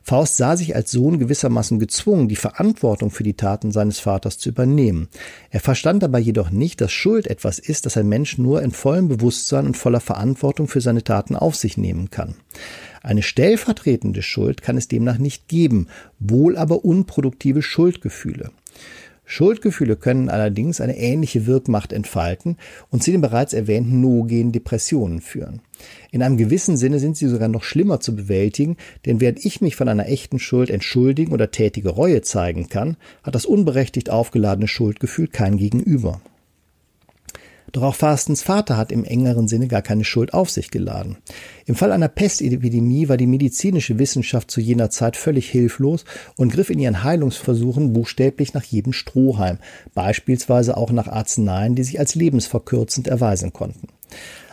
Faust 0.07 0.37
sah 0.37 0.55
sich 0.55 0.77
als 0.77 0.91
Sohn 0.91 1.19
gewissermaßen 1.19 1.79
gezwungen, 1.79 2.29
die 2.29 2.37
Verantwortung 2.37 3.11
für 3.11 3.23
die 3.23 3.39
Taten 3.39 3.73
seines 3.73 4.01
Vaters 4.01 4.37
zu 4.37 4.51
übernehmen. 4.51 5.09
Er 5.49 5.61
verstand 5.61 6.03
dabei 6.03 6.19
jedoch 6.19 6.51
nicht, 6.51 6.83
dass 6.83 6.93
Schuld 6.93 7.27
etwas 7.27 7.59
ist, 7.59 7.87
das 7.87 7.97
ein 7.97 8.07
Mensch 8.07 8.37
nur 8.37 8.61
in 8.61 8.71
vollem 8.73 9.09
Bewusstsein 9.09 9.65
und 9.65 9.79
voller 9.79 10.01
Verantwortung 10.01 10.69
für 10.69 10.83
seine 10.83 11.05
Taten 11.05 11.37
auf 11.37 11.57
sich 11.57 11.79
nehmen 11.79 12.11
kann. 12.11 12.35
Eine 13.03 13.23
stellvertretende 13.23 14.21
Schuld 14.21 14.61
kann 14.61 14.77
es 14.77 14.89
demnach 14.89 15.17
nicht 15.17 15.49
geben, 15.49 15.89
wohl 16.19 16.59
aber 16.59 16.85
unproduktive 16.85 17.63
Schuldgefühle. 17.63 18.51
Schuldgefühle 19.25 19.97
können 19.97 20.29
allerdings 20.29 20.81
eine 20.81 20.99
ähnliche 20.99 21.47
Wirkmacht 21.47 21.93
entfalten 21.93 22.57
und 22.91 23.03
zu 23.03 23.11
den 23.11 23.21
bereits 23.21 23.53
erwähnten 23.53 24.01
noogenen 24.01 24.53
Depressionen 24.53 25.21
führen. 25.21 25.61
In 26.11 26.23
einem 26.23 26.37
gewissen 26.37 26.77
Sinne 26.77 26.99
sind 26.99 27.17
sie 27.17 27.29
sogar 27.29 27.49
noch 27.49 27.65
schlimmer 27.65 28.01
zu 28.01 28.15
bewältigen, 28.15 28.77
denn 29.07 29.21
während 29.21 29.45
ich 29.45 29.61
mich 29.61 29.77
von 29.77 29.89
einer 29.89 30.09
echten 30.09 30.39
Schuld 30.39 30.71
entschuldigen 30.71 31.33
oder 31.33 31.51
tätige 31.51 31.91
Reue 31.91 32.23
zeigen 32.23 32.69
kann, 32.69 32.97
hat 33.23 33.35
das 33.35 33.47
unberechtigt 33.47 34.11
aufgeladene 34.11 34.69
Schuldgefühl 34.69 35.29
kein 35.29 35.57
Gegenüber. 35.57 36.21
Doch 37.75 37.83
auch 37.83 37.97
Fastens 37.97 38.41
Vater 38.41 38.77
hat 38.77 38.93
im 38.93 39.03
engeren 39.03 39.49
Sinne 39.49 39.67
gar 39.67 39.83
keine 39.83 40.05
Schuld 40.05 40.33
auf 40.33 40.49
sich 40.49 40.71
geladen. 40.71 41.17
Im 41.67 41.75
Fall 41.75 41.91
einer 41.91 42.07
Pestepidemie 42.07 43.09
war 43.09 43.17
die 43.17 43.27
medizinische 43.27 43.99
Wissenschaft 43.99 44.49
zu 44.49 44.61
jener 44.61 44.91
Zeit 44.91 45.17
völlig 45.17 45.51
hilflos 45.51 46.05
und 46.37 46.53
griff 46.53 46.71
in 46.71 46.79
ihren 46.79 47.03
Heilungsversuchen 47.03 47.93
buchstäblich 47.93 48.55
nach 48.55 48.63
jedem 48.63 48.93
Strohhalm, 48.93 49.59
beispielsweise 49.93 50.77
auch 50.77 50.93
nach 50.93 51.09
Arzneien, 51.09 51.75
die 51.75 51.83
sich 51.83 51.99
als 51.99 52.15
lebensverkürzend 52.15 53.09
erweisen 53.09 53.53
konnten. 53.53 53.89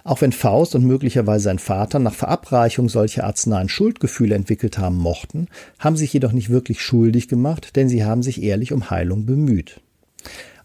Auch 0.03 0.21
wenn 0.21 0.31
Faust 0.31 0.73
und 0.73 0.83
möglicherweise 0.83 1.43
sein 1.43 1.59
Vater 1.59 1.99
nach 1.99 2.15
Verabreichung 2.15 2.89
solcher 2.89 3.25
Arzneien 3.25 3.69
Schuldgefühle 3.69 4.33
entwickelt 4.33 4.79
haben 4.79 4.97
mochten, 4.97 5.47
haben 5.77 5.95
sich 5.95 6.11
jedoch 6.11 6.31
nicht 6.31 6.49
wirklich 6.49 6.81
schuldig 6.81 7.27
gemacht, 7.27 7.75
denn 7.75 7.87
sie 7.87 8.03
haben 8.03 8.23
sich 8.23 8.41
ehrlich 8.41 8.73
um 8.73 8.89
Heilung 8.89 9.27
bemüht. 9.27 9.79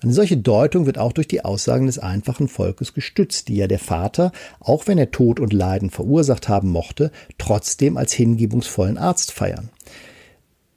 Eine 0.06 0.14
solche 0.14 0.36
Deutung 0.36 0.86
wird 0.86 0.98
auch 0.98 1.12
durch 1.12 1.26
die 1.26 1.44
Aussagen 1.44 1.86
des 1.86 1.98
einfachen 1.98 2.46
Volkes 2.46 2.94
gestützt, 2.94 3.48
die 3.48 3.56
ja 3.56 3.66
der 3.66 3.80
Vater, 3.80 4.30
auch 4.60 4.86
wenn 4.86 4.98
er 4.98 5.10
Tod 5.10 5.40
und 5.40 5.52
Leiden 5.52 5.90
verursacht 5.90 6.48
haben 6.48 6.70
mochte, 6.70 7.10
trotzdem 7.38 7.96
als 7.96 8.12
hingebungsvollen 8.12 8.98
Arzt 8.98 9.32
feiern. 9.32 9.70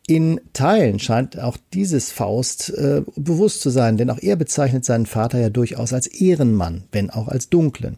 In 0.08 0.42
Teilen 0.54 0.98
scheint 0.98 1.40
auch 1.40 1.58
dieses 1.76 2.12
Faust 2.12 2.72
äh, 2.72 3.04
bewusst 3.18 3.62
zu 3.62 3.70
sein, 3.70 3.98
denn 3.98 4.10
auch 4.10 4.18
er 4.18 4.36
bezeichnet 4.36 4.84
seinen 4.84 5.06
Vater 5.06 5.38
ja 5.38 5.52
durchaus 5.52 5.94
als 5.94 6.08
Ehrenmann, 6.08 6.86
wenn 6.92 7.12
auch 7.12 7.28
als 7.28 7.50
dunklen. 7.50 7.98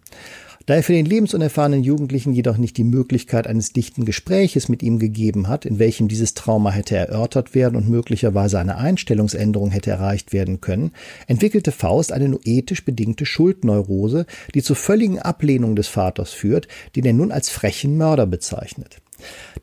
Da 0.71 0.77
er 0.77 0.84
für 0.84 0.93
den 0.93 1.05
lebensunerfahrenen 1.05 1.84
Jugendlichen 1.84 2.31
jedoch 2.31 2.55
nicht 2.55 2.77
die 2.77 2.86
Möglichkeit 2.86 3.45
eines 3.45 3.73
dichten 3.73 4.05
Gespräches 4.05 4.69
mit 4.69 4.81
ihm 4.81 4.99
gegeben 4.99 5.49
hat, 5.49 5.65
in 5.65 5.79
welchem 5.79 6.07
dieses 6.07 6.34
Trauma 6.34 6.71
hätte 6.71 6.95
erörtert 6.95 7.53
werden 7.53 7.75
und 7.75 7.89
möglicherweise 7.89 8.57
eine 8.57 8.77
Einstellungsänderung 8.77 9.69
hätte 9.69 9.91
erreicht 9.91 10.31
werden 10.31 10.62
können, 10.62 10.93
entwickelte 11.27 11.73
Faust 11.73 12.13
eine 12.13 12.29
noetisch 12.29 12.86
bedingte 12.86 13.25
Schuldneurose, 13.25 14.25
die 14.55 14.63
zur 14.63 14.77
völligen 14.77 15.19
Ablehnung 15.19 15.75
des 15.75 15.89
Vaters 15.89 16.31
führt, 16.31 16.69
den 16.95 17.03
er 17.03 17.12
nun 17.12 17.34
als 17.34 17.49
frechen 17.49 17.97
Mörder 17.97 18.25
bezeichnet. 18.25 19.01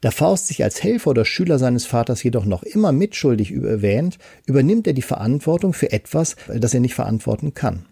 Da 0.02 0.10
Faust 0.10 0.48
sich 0.48 0.62
als 0.62 0.82
Helfer 0.82 1.08
oder 1.08 1.24
Schüler 1.24 1.58
seines 1.58 1.86
Vaters 1.86 2.22
jedoch 2.22 2.44
noch 2.44 2.64
immer 2.64 2.92
mitschuldig 2.92 3.54
erwähnt, 3.54 4.18
übernimmt 4.44 4.86
er 4.86 4.92
die 4.92 5.00
Verantwortung 5.00 5.72
für 5.72 5.90
etwas, 5.90 6.36
das 6.54 6.74
er 6.74 6.80
nicht 6.80 6.94
verantworten 6.94 7.54
kann. 7.54 7.86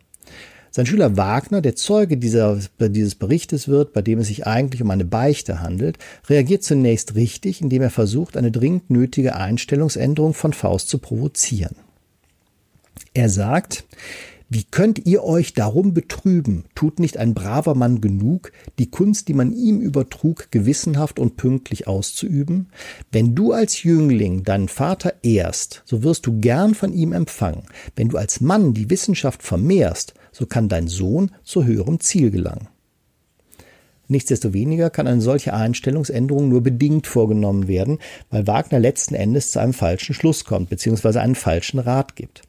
Sein 0.76 0.84
Schüler 0.84 1.16
Wagner, 1.16 1.62
der 1.62 1.74
Zeuge 1.74 2.18
dieser, 2.18 2.60
dieses 2.78 3.14
Berichtes 3.14 3.66
wird, 3.66 3.94
bei 3.94 4.02
dem 4.02 4.18
es 4.18 4.26
sich 4.26 4.46
eigentlich 4.46 4.82
um 4.82 4.90
eine 4.90 5.06
Beichte 5.06 5.62
handelt, 5.62 5.96
reagiert 6.28 6.64
zunächst 6.64 7.14
richtig, 7.14 7.62
indem 7.62 7.80
er 7.80 7.88
versucht, 7.88 8.36
eine 8.36 8.50
dringend 8.50 8.90
nötige 8.90 9.36
Einstellungsänderung 9.36 10.34
von 10.34 10.52
Faust 10.52 10.90
zu 10.90 10.98
provozieren. 10.98 11.76
Er 13.14 13.30
sagt, 13.30 13.86
wie 14.50 14.64
könnt 14.64 15.06
ihr 15.06 15.24
euch 15.24 15.54
darum 15.54 15.94
betrüben? 15.94 16.66
Tut 16.74 17.00
nicht 17.00 17.16
ein 17.16 17.32
braver 17.32 17.74
Mann 17.74 18.02
genug, 18.02 18.52
die 18.78 18.90
Kunst, 18.90 19.28
die 19.28 19.34
man 19.34 19.54
ihm 19.54 19.80
übertrug, 19.80 20.50
gewissenhaft 20.50 21.18
und 21.18 21.38
pünktlich 21.38 21.88
auszuüben? 21.88 22.68
Wenn 23.10 23.34
du 23.34 23.52
als 23.52 23.82
Jüngling 23.82 24.44
deinen 24.44 24.68
Vater 24.68 25.14
ehrst, 25.22 25.84
so 25.86 26.02
wirst 26.02 26.26
du 26.26 26.38
gern 26.38 26.74
von 26.74 26.92
ihm 26.92 27.14
empfangen. 27.14 27.62
Wenn 27.96 28.10
du 28.10 28.18
als 28.18 28.42
Mann 28.42 28.74
die 28.74 28.90
Wissenschaft 28.90 29.42
vermehrst, 29.42 30.12
so 30.36 30.44
kann 30.44 30.68
dein 30.68 30.86
Sohn 30.86 31.30
zu 31.44 31.64
höherem 31.64 31.98
Ziel 31.98 32.30
gelangen. 32.30 32.68
Nichtsdestoweniger 34.08 34.90
kann 34.90 35.06
eine 35.06 35.22
solche 35.22 35.54
Einstellungsänderung 35.54 36.50
nur 36.50 36.62
bedingt 36.62 37.06
vorgenommen 37.06 37.68
werden, 37.68 37.98
weil 38.30 38.46
Wagner 38.46 38.78
letzten 38.78 39.14
Endes 39.14 39.50
zu 39.50 39.60
einem 39.60 39.72
falschen 39.72 40.14
Schluss 40.14 40.44
kommt 40.44 40.68
bzw. 40.68 41.20
einen 41.20 41.36
falschen 41.36 41.78
Rat 41.78 42.16
gibt. 42.16 42.42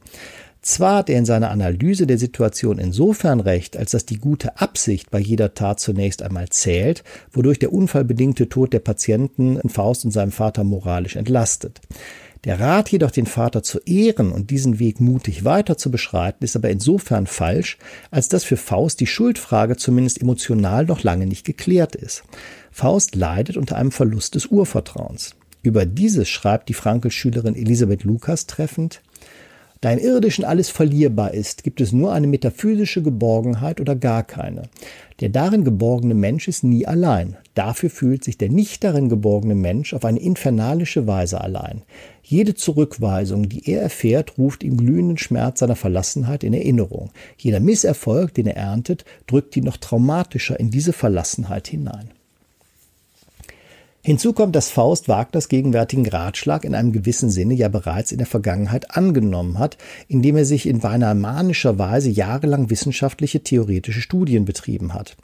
Zwar 0.62 0.97
hat 0.97 1.10
er 1.10 1.17
in 1.17 1.26
seiner 1.26 1.50
Analyse 1.50 2.08
der 2.08 2.17
Situation 2.17 2.78
insofern 2.78 3.39
recht, 3.39 3.78
als 3.78 3.91
dass 3.91 4.06
die 4.06 4.17
gute 4.17 4.60
Absicht 4.60 5.10
bei 5.10 5.19
jeder 5.19 5.54
Tat 5.54 5.80
zunächst 5.80 6.21
einmal 6.21 6.50
zählt, 6.50 7.06
wodurch 7.32 7.58
der 7.58 7.71
unfallbedingte 7.71 8.50
Tod 8.50 8.73
der 8.73 8.80
Patienten 8.80 9.62
Faust 9.69 10.04
und 10.04 10.12
seinem 10.12 10.34
Vater 10.34 10.65
moralisch 10.65 11.15
entlastet. 11.15 11.80
Der 12.43 12.60
Rat 12.60 12.89
jedoch, 12.89 13.12
den 13.12 13.26
Vater 13.26 13.63
zu 13.63 13.80
ehren 13.80 14.32
und 14.32 14.52
diesen 14.52 14.80
Weg 14.80 15.00
mutig 15.00 15.43
weiter 15.43 15.78
zu 15.78 15.89
beschreiten, 15.91 16.43
ist 16.43 16.56
aber 16.56 16.69
insofern 16.69 17.28
falsch, 17.28 17.78
als 18.12 18.30
dass 18.30 18.43
für 18.43 18.58
Faust 18.58 19.00
die 19.00 19.08
Schuldfrage 19.08 19.76
zumindest 19.78 20.21
emotional 20.21 20.86
noch 20.86 21.04
lange 21.04 21.26
nicht 21.26 21.45
geklärt 21.45 21.95
ist. 21.95 22.23
Faust 22.71 23.15
leidet 23.15 23.58
unter 23.58 23.76
einem 23.76 23.91
Verlust 23.91 24.36
des 24.36 24.45
Urvertrauens. 24.45 25.36
Über 25.63 25.86
dieses 25.86 26.30
schreibt 26.30 26.69
die 26.69 26.73
Frankel-Schülerin 26.73 27.56
Elisabeth 27.56 28.04
Lukas 28.04 28.45
treffend, 28.45 29.02
da 29.81 29.91
im 29.91 29.99
Irdischen 29.99 30.43
alles 30.43 30.69
verlierbar 30.69 31.33
ist, 31.33 31.63
gibt 31.63 31.81
es 31.81 31.91
nur 31.91 32.11
eine 32.13 32.27
metaphysische 32.27 33.03
Geborgenheit 33.03 33.79
oder 33.79 33.95
gar 33.95 34.23
keine. 34.23 34.63
Der 35.19 35.29
darin 35.29 35.63
geborgene 35.63 36.13
Mensch 36.13 36.47
ist 36.47 36.63
nie 36.63 36.85
allein. 36.85 37.37
Dafür 37.53 37.89
fühlt 37.89 38.23
sich 38.23 38.37
der 38.37 38.49
nicht 38.49 38.83
darin 38.83 39.09
geborgene 39.09 39.55
Mensch 39.55 39.93
auf 39.93 40.05
eine 40.05 40.19
infernalische 40.19 41.07
Weise 41.07 41.41
allein. 41.41 41.81
Jede 42.23 42.55
Zurückweisung, 42.55 43.49
die 43.49 43.69
er 43.71 43.81
erfährt, 43.81 44.37
ruft 44.37 44.63
ihm 44.63 44.77
glühenden 44.77 45.17
Schmerz 45.17 45.59
seiner 45.59 45.75
Verlassenheit 45.75 46.43
in 46.43 46.53
Erinnerung. 46.53 47.11
Jeder 47.37 47.59
Misserfolg, 47.59 48.33
den 48.33 48.47
er 48.47 48.57
erntet, 48.57 49.05
drückt 49.25 49.55
ihn 49.57 49.63
noch 49.63 49.77
traumatischer 49.77 50.59
in 50.59 50.69
diese 50.69 50.93
Verlassenheit 50.93 51.67
hinein. 51.67 52.11
Hinzu 54.08 54.32
kommt, 54.32 54.56
dass 54.56 54.70
Faust 54.70 55.10
Wagners 55.10 55.50
gegenwärtigen 55.50 56.08
Ratschlag 56.08 56.63
in 56.63 56.76
einem 56.76 56.93
gewissen 56.93 57.30
Sinne 57.30 57.56
ja 57.56 57.67
bereits 57.67 58.13
in 58.13 58.20
der 58.20 58.26
Vergangenheit 58.26 58.96
angenommen 58.96 59.60
hat, 59.60 59.78
indem 60.08 60.38
er 60.38 60.46
sich 60.46 60.65
in 60.65 60.80
beinahe 60.80 61.13
manischer 61.13 61.78
Weise 61.78 62.10
jahrelang 62.10 62.70
wissenschaftliche 62.70 63.43
theoretische 63.43 64.00
Studien 64.00 64.46
betrieben 64.46 64.93
hat. 64.93 65.17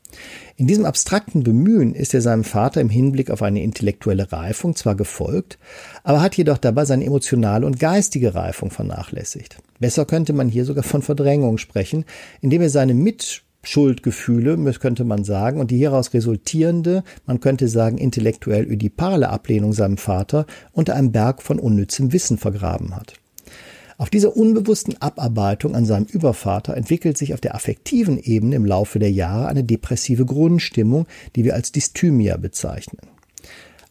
In 0.57 0.67
diesem 0.67 0.83
abstrakten 0.83 1.43
Bemühen 1.43 1.95
ist 1.95 2.13
er 2.13 2.19
seinem 2.19 2.43
Vater 2.43 2.81
im 2.81 2.89
Hinblick 2.89 3.31
auf 3.31 3.41
eine 3.41 3.63
intellektuelle 3.63 4.33
Reifung 4.33 4.75
zwar 4.75 4.95
gefolgt, 4.95 5.57
aber 6.03 6.21
hat 6.21 6.35
jedoch 6.35 6.57
dabei 6.57 6.83
seine 6.83 7.05
emotionale 7.05 7.65
und 7.65 7.79
geistige 7.79 8.35
Reifung 8.35 8.69
vernachlässigt. 8.69 9.59
Besser 9.79 10.03
könnte 10.03 10.33
man 10.33 10.49
hier 10.49 10.65
sogar 10.65 10.83
von 10.83 11.01
Verdrängung 11.01 11.57
sprechen, 11.57 12.03
indem 12.41 12.61
er 12.61 12.69
seine 12.69 12.93
Mit 12.93 13.42
Schuldgefühle, 13.63 14.57
könnte 14.79 15.05
man 15.05 15.23
sagen, 15.23 15.59
und 15.59 15.71
die 15.71 15.77
hieraus 15.77 16.13
resultierende, 16.13 17.03
man 17.25 17.39
könnte 17.39 17.67
sagen, 17.67 17.97
intellektuell 17.97 18.65
ödipale 18.65 19.29
Ablehnung 19.29 19.73
seinem 19.73 19.97
Vater 19.97 20.45
unter 20.73 20.95
einem 20.95 21.11
Berg 21.11 21.41
von 21.41 21.59
unnützem 21.59 22.11
Wissen 22.11 22.37
vergraben 22.37 22.95
hat. 22.95 23.13
Auf 23.97 24.09
dieser 24.09 24.35
unbewussten 24.35 25.01
Abarbeitung 25.01 25.75
an 25.75 25.85
seinem 25.85 26.05
Übervater 26.05 26.75
entwickelt 26.75 27.17
sich 27.17 27.33
auf 27.33 27.41
der 27.41 27.55
affektiven 27.55 28.19
Ebene 28.19 28.55
im 28.55 28.65
Laufe 28.65 28.99
der 28.99 29.11
Jahre 29.11 29.47
eine 29.47 29.63
depressive 29.63 30.25
Grundstimmung, 30.25 31.05
die 31.35 31.45
wir 31.45 31.53
als 31.53 31.71
Dysthymia 31.71 32.37
bezeichnen. 32.37 32.99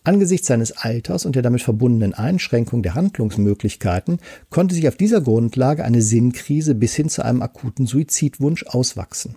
Angesichts 0.04 0.48
seines 0.48 0.72
Alters 0.72 1.24
und 1.24 1.36
der 1.36 1.42
damit 1.42 1.62
verbundenen 1.62 2.12
Einschränkung 2.12 2.82
der 2.82 2.94
Handlungsmöglichkeiten 2.94 4.18
konnte 4.50 4.74
sich 4.74 4.88
auf 4.88 4.96
dieser 4.96 5.20
Grundlage 5.20 5.84
eine 5.84 6.02
Sinnkrise 6.02 6.74
bis 6.74 6.94
hin 6.94 7.08
zu 7.08 7.24
einem 7.24 7.40
akuten 7.40 7.86
Suizidwunsch 7.86 8.64
auswachsen. 8.66 9.36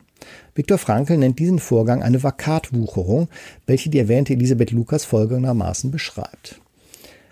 Viktor 0.53 0.77
Frankl 0.77 1.17
nennt 1.17 1.39
diesen 1.39 1.59
Vorgang 1.59 2.01
eine 2.01 2.23
Vakatwucherung, 2.23 3.27
welche 3.67 3.89
die 3.89 3.99
erwähnte 3.99 4.33
Elisabeth 4.33 4.71
Lukas 4.71 5.05
folgendermaßen 5.05 5.91
beschreibt. 5.91 6.61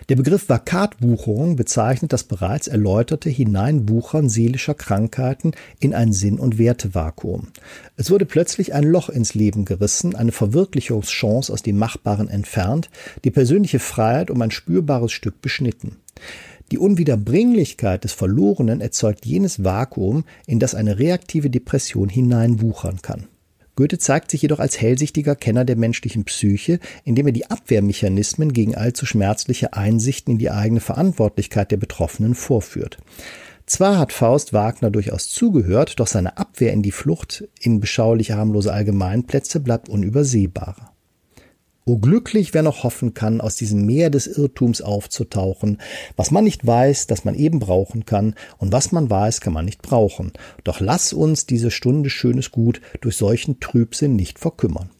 Der 0.09 0.17
Begriff 0.17 0.49
Vakatbucherung 0.49 1.55
bezeichnet 1.55 2.11
das 2.11 2.25
bereits 2.25 2.67
erläuterte 2.67 3.29
Hineinbuchern 3.29 4.27
seelischer 4.27 4.73
Krankheiten 4.73 5.51
in 5.79 5.93
ein 5.93 6.11
Sinn- 6.11 6.39
und 6.39 6.57
Wertevakuum. 6.57 7.47
Es 7.95 8.11
wurde 8.11 8.25
plötzlich 8.25 8.73
ein 8.73 8.83
Loch 8.83 9.07
ins 9.07 9.33
Leben 9.33 9.63
gerissen, 9.63 10.13
eine 10.13 10.33
Verwirklichungschance 10.33 11.53
aus 11.53 11.61
dem 11.61 11.77
Machbaren 11.77 12.27
entfernt, 12.27 12.89
die 13.23 13.31
persönliche 13.31 13.79
Freiheit 13.79 14.29
um 14.29 14.41
ein 14.41 14.51
spürbares 14.51 15.13
Stück 15.13 15.41
beschnitten. 15.41 15.97
Die 16.71 16.77
Unwiederbringlichkeit 16.77 18.03
des 18.03 18.13
Verlorenen 18.13 18.81
erzeugt 18.81 19.25
jenes 19.25 19.63
Vakuum, 19.63 20.23
in 20.47 20.59
das 20.59 20.75
eine 20.75 20.97
reaktive 20.99 21.49
Depression 21.49 22.09
hineinwuchern 22.09 23.01
kann. 23.01 23.27
Goethe 23.75 23.97
zeigt 23.97 24.29
sich 24.29 24.43
jedoch 24.43 24.59
als 24.59 24.79
hellsichtiger 24.79 25.35
Kenner 25.35 25.65
der 25.65 25.75
menschlichen 25.75 26.25
Psyche, 26.25 26.79
indem 27.05 27.27
er 27.27 27.33
die 27.33 27.49
Abwehrmechanismen 27.49 28.53
gegen 28.53 28.75
allzu 28.75 29.05
schmerzliche 29.05 29.73
Einsichten 29.73 30.33
in 30.33 30.37
die 30.37 30.51
eigene 30.51 30.79
Verantwortlichkeit 30.79 31.71
der 31.71 31.77
Betroffenen 31.77 32.35
vorführt. 32.35 32.99
Zwar 33.65 33.97
hat 33.97 34.11
Faust 34.11 34.53
Wagner 34.53 34.91
durchaus 34.91 35.29
zugehört, 35.29 35.99
doch 35.99 36.07
seine 36.07 36.37
Abwehr 36.37 36.73
in 36.73 36.83
die 36.83 36.91
Flucht 36.91 37.47
in 37.59 37.79
beschauliche 37.79 38.35
harmlose 38.35 38.71
Allgemeinplätze 38.71 39.59
bleibt 39.59 39.89
unübersehbarer. 39.89 40.92
O 41.85 41.97
glücklich, 41.97 42.53
wer 42.53 42.63
noch 42.63 42.83
hoffen 42.83 43.13
kann, 43.13 43.41
aus 43.41 43.57
diesem 43.57 43.85
Meer 43.85 44.09
des 44.09 44.25
Irrtums 44.25 44.81
aufzutauchen. 44.81 45.79
Was 46.15 46.31
man 46.31 46.45
nicht 46.45 46.65
weiß, 46.65 47.07
das 47.07 47.25
man 47.25 47.35
eben 47.35 47.59
brauchen 47.59 48.05
kann, 48.05 48.35
und 48.57 48.71
was 48.71 48.93
man 48.93 49.09
weiß, 49.09 49.41
kann 49.41 49.51
man 49.51 49.65
nicht 49.65 49.81
brauchen. 49.81 50.31
Doch 50.63 50.79
lass 50.79 51.11
uns 51.11 51.45
diese 51.45 51.71
Stunde 51.71 52.09
schönes 52.09 52.51
Gut 52.51 52.79
durch 53.01 53.17
solchen 53.17 53.59
Trübsinn 53.59 54.15
nicht 54.15 54.39
verkümmern. 54.39 54.91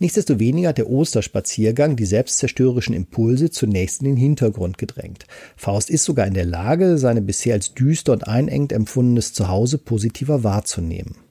Nichtsdestoweniger 0.00 0.70
hat 0.70 0.78
der 0.78 0.90
Osterspaziergang 0.90 1.94
die 1.94 2.06
selbstzerstörerischen 2.06 2.96
Impulse 2.96 3.50
zunächst 3.50 4.00
in 4.00 4.06
den 4.06 4.16
Hintergrund 4.16 4.78
gedrängt. 4.78 5.26
Faust 5.56 5.90
ist 5.90 6.04
sogar 6.04 6.26
in 6.26 6.34
der 6.34 6.44
Lage, 6.44 6.98
seine 6.98 7.22
bisher 7.22 7.54
als 7.54 7.72
düster 7.74 8.12
und 8.12 8.26
einengt 8.26 8.72
empfundenes 8.72 9.32
Zuhause 9.32 9.78
positiver 9.78 10.42
wahrzunehmen. 10.42 11.23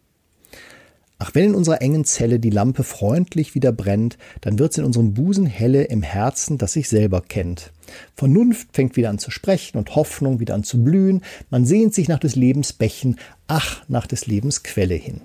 Ach, 1.26 1.34
wenn 1.36 1.52
in 1.52 1.56
unserer 1.56 1.82
engen 1.82 2.04
Zelle 2.04 2.38
die 2.38 2.50
Lampe 2.50 2.84
freundlich 2.84 3.56
wieder 3.56 3.72
brennt, 3.72 4.18
dann 4.42 4.60
wird's 4.60 4.78
in 4.78 4.84
unserem 4.84 5.14
Busen 5.14 5.46
helle 5.46 5.86
im 5.86 6.02
Herzen, 6.02 6.58
das 6.58 6.74
sich 6.74 6.90
selber 6.90 7.22
kennt. 7.22 7.72
Vernunft 8.14 8.68
fängt 8.74 8.98
wieder 8.98 9.10
an 9.10 9.20
zu 9.20 9.32
sprechen 9.32 9.78
und 9.78 9.96
Hoffnung 9.96 10.42
wieder 10.42 10.54
an 10.54 10.66
zu 10.66 10.84
blühen. 10.84 11.22
Man 11.50 11.66
sehnt 11.66 11.94
sich 11.94 12.10
nach 12.10 12.20
des 12.20 12.36
Lebens 12.36 12.74
Bächen, 12.74 13.20
ach, 13.48 13.86
nach 13.88 14.06
des 14.06 14.28
Lebens 14.28 14.64
Quelle 14.64 14.96
hin. 14.96 15.22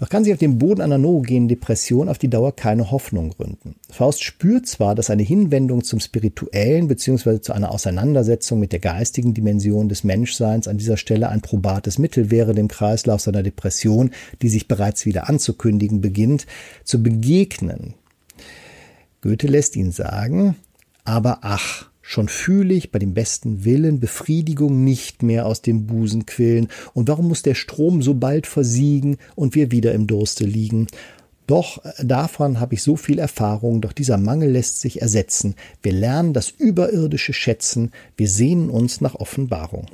Doch 0.00 0.08
kann 0.08 0.24
sich 0.24 0.32
auf 0.32 0.38
dem 0.38 0.56
Boden 0.56 0.80
einer 0.80 0.96
noogenen 0.96 1.46
Depression 1.46 2.08
auf 2.08 2.16
die 2.16 2.30
Dauer 2.30 2.56
keine 2.56 2.90
Hoffnung 2.90 3.28
gründen. 3.28 3.74
Faust 3.90 4.24
spürt 4.24 4.66
zwar, 4.66 4.94
dass 4.94 5.10
eine 5.10 5.22
Hinwendung 5.22 5.84
zum 5.84 6.00
Spirituellen 6.00 6.88
bzw. 6.88 7.42
zu 7.42 7.52
einer 7.52 7.70
Auseinandersetzung 7.70 8.58
mit 8.58 8.72
der 8.72 8.78
geistigen 8.78 9.34
Dimension 9.34 9.90
des 9.90 10.02
Menschseins 10.02 10.68
an 10.68 10.78
dieser 10.78 10.96
Stelle 10.96 11.28
ein 11.28 11.42
probates 11.42 11.98
Mittel 11.98 12.30
wäre, 12.30 12.54
dem 12.54 12.66
Kreislauf 12.66 13.20
seiner 13.20 13.42
Depression, 13.42 14.10
die 14.40 14.48
sich 14.48 14.68
bereits 14.68 15.04
wieder 15.04 15.28
anzukündigen 15.28 16.00
beginnt, 16.00 16.46
zu 16.82 17.02
begegnen. 17.02 17.92
Goethe 19.20 19.48
lässt 19.48 19.76
ihn 19.76 19.92
sagen, 19.92 20.56
aber 21.04 21.40
ach, 21.42 21.89
Schon 22.10 22.26
fühle 22.26 22.74
ich 22.74 22.90
bei 22.90 22.98
dem 22.98 23.14
besten 23.14 23.64
Willen 23.64 24.00
Befriedigung 24.00 24.82
nicht 24.82 25.22
mehr 25.22 25.46
aus 25.46 25.62
dem 25.62 25.86
Busen 25.86 26.26
quillen. 26.26 26.66
Und 26.92 27.06
warum 27.06 27.28
muss 27.28 27.42
der 27.42 27.54
Strom 27.54 28.02
so 28.02 28.14
bald 28.14 28.48
versiegen 28.48 29.16
und 29.36 29.54
wir 29.54 29.70
wieder 29.70 29.94
im 29.94 30.08
Durste 30.08 30.44
liegen? 30.44 30.88
Doch 31.46 31.84
äh, 31.84 32.04
davon 32.04 32.58
habe 32.58 32.74
ich 32.74 32.82
so 32.82 32.96
viel 32.96 33.20
Erfahrung, 33.20 33.80
doch 33.80 33.92
dieser 33.92 34.18
Mangel 34.18 34.50
lässt 34.50 34.80
sich 34.80 35.00
ersetzen. 35.00 35.54
Wir 35.82 35.92
lernen 35.92 36.32
das 36.32 36.50
Überirdische 36.50 37.32
schätzen, 37.32 37.92
wir 38.16 38.28
sehnen 38.28 38.70
uns 38.70 39.00
nach 39.00 39.14
Offenbarung. 39.14 39.86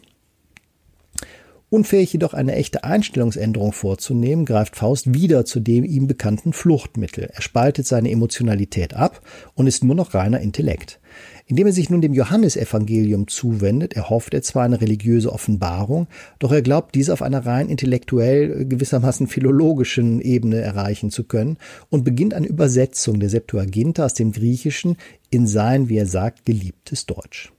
Unfähig 1.69 2.13
jedoch 2.13 2.33
eine 2.33 2.55
echte 2.55 2.85
Einstellungsänderung 2.85 3.73
vorzunehmen, 3.73 4.47
greift 4.47 4.77
Faust 4.77 5.13
wieder 5.13 5.45
zu 5.45 5.59
dem 5.59 5.85
ihm 5.85 6.07
bekannten 6.07 6.55
Fluchtmittel. 6.55 7.29
Er 7.31 7.43
spaltet 7.43 7.87
seine 7.87 8.11
Emotionalität 8.11 8.95
ab 8.95 9.21
und 9.55 9.67
ist 9.67 9.85
nur 9.85 9.97
noch 9.97 10.15
reiner 10.15 10.41
Intellekt. 10.41 11.01
Indem 11.49 11.69
er 11.69 11.73
sich 11.73 11.91
nun 11.91 12.01
dem 12.01 12.13
Johannesevangelium 12.13 13.29
zuwendet, 13.29 13.95
erhofft 13.95 14.35
er 14.35 14.43
zwar 14.43 14.65
eine 14.65 14.81
religiöse 14.81 15.33
Offenbarung, 15.33 16.09
doch 16.41 16.51
er 16.51 16.61
glaubt, 16.61 16.97
diese 16.97 17.13
auf 17.13 17.23
einer 17.23 17.47
rein 17.47 17.69
intellektuell, 17.69 18.63
äh, 18.63 18.65
gewissermaßen 18.65 19.29
philologischen 19.29 20.21
Ebene 20.21 20.61
erreichen 20.61 21.13
zu 21.13 21.23
können 21.23 21.57
und 21.89 22.05
beginnt 22.05 22.35
eine 22.35 22.49
Übersetzung 22.49 23.21
der 23.21 23.31
Septuaginta 23.31 24.05
aus 24.05 24.15
dem 24.15 24.33
Griechischen 24.33 24.97
in 25.31 25.47
sein, 25.47 25.89
wie 25.89 25.99
er 25.99 26.07
sagt, 26.07 26.45
geliebtes 26.45 27.07
Deutsch 27.07 27.53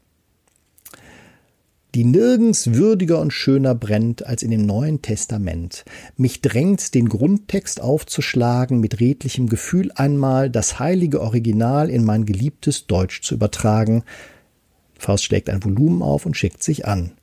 die 1.97 2.03
nirgends 2.03 2.75
würdiger 2.75 3.19
und 3.19 3.33
schöner 3.33 3.73
brennt 3.73 4.23
als 4.23 4.43
in 4.43 4.51
dem 4.51 4.67
Neuen 4.67 5.01
Testament. 5.01 5.83
Mich 6.15 6.41
drängt, 6.41 6.93
den 6.93 7.09
Grundtext 7.09 7.81
aufzuschlagen, 7.81 8.79
mit 8.79 8.99
redlichem 8.99 9.47
Gefühl 9.49 9.91
einmal 9.95 10.51
das 10.51 10.77
heilige 10.77 11.21
Original 11.21 11.89
in 11.89 12.05
mein 12.05 12.27
geliebtes 12.27 12.85
Deutsch 12.85 13.23
zu 13.23 13.33
übertragen. 13.33 14.03
Faust 14.99 15.23
schlägt 15.23 15.49
ein 15.49 15.63
Volumen 15.63 16.03
auf 16.03 16.27
und 16.27 16.37
schickt 16.37 16.61
sich 16.61 16.85
an. 16.85 17.13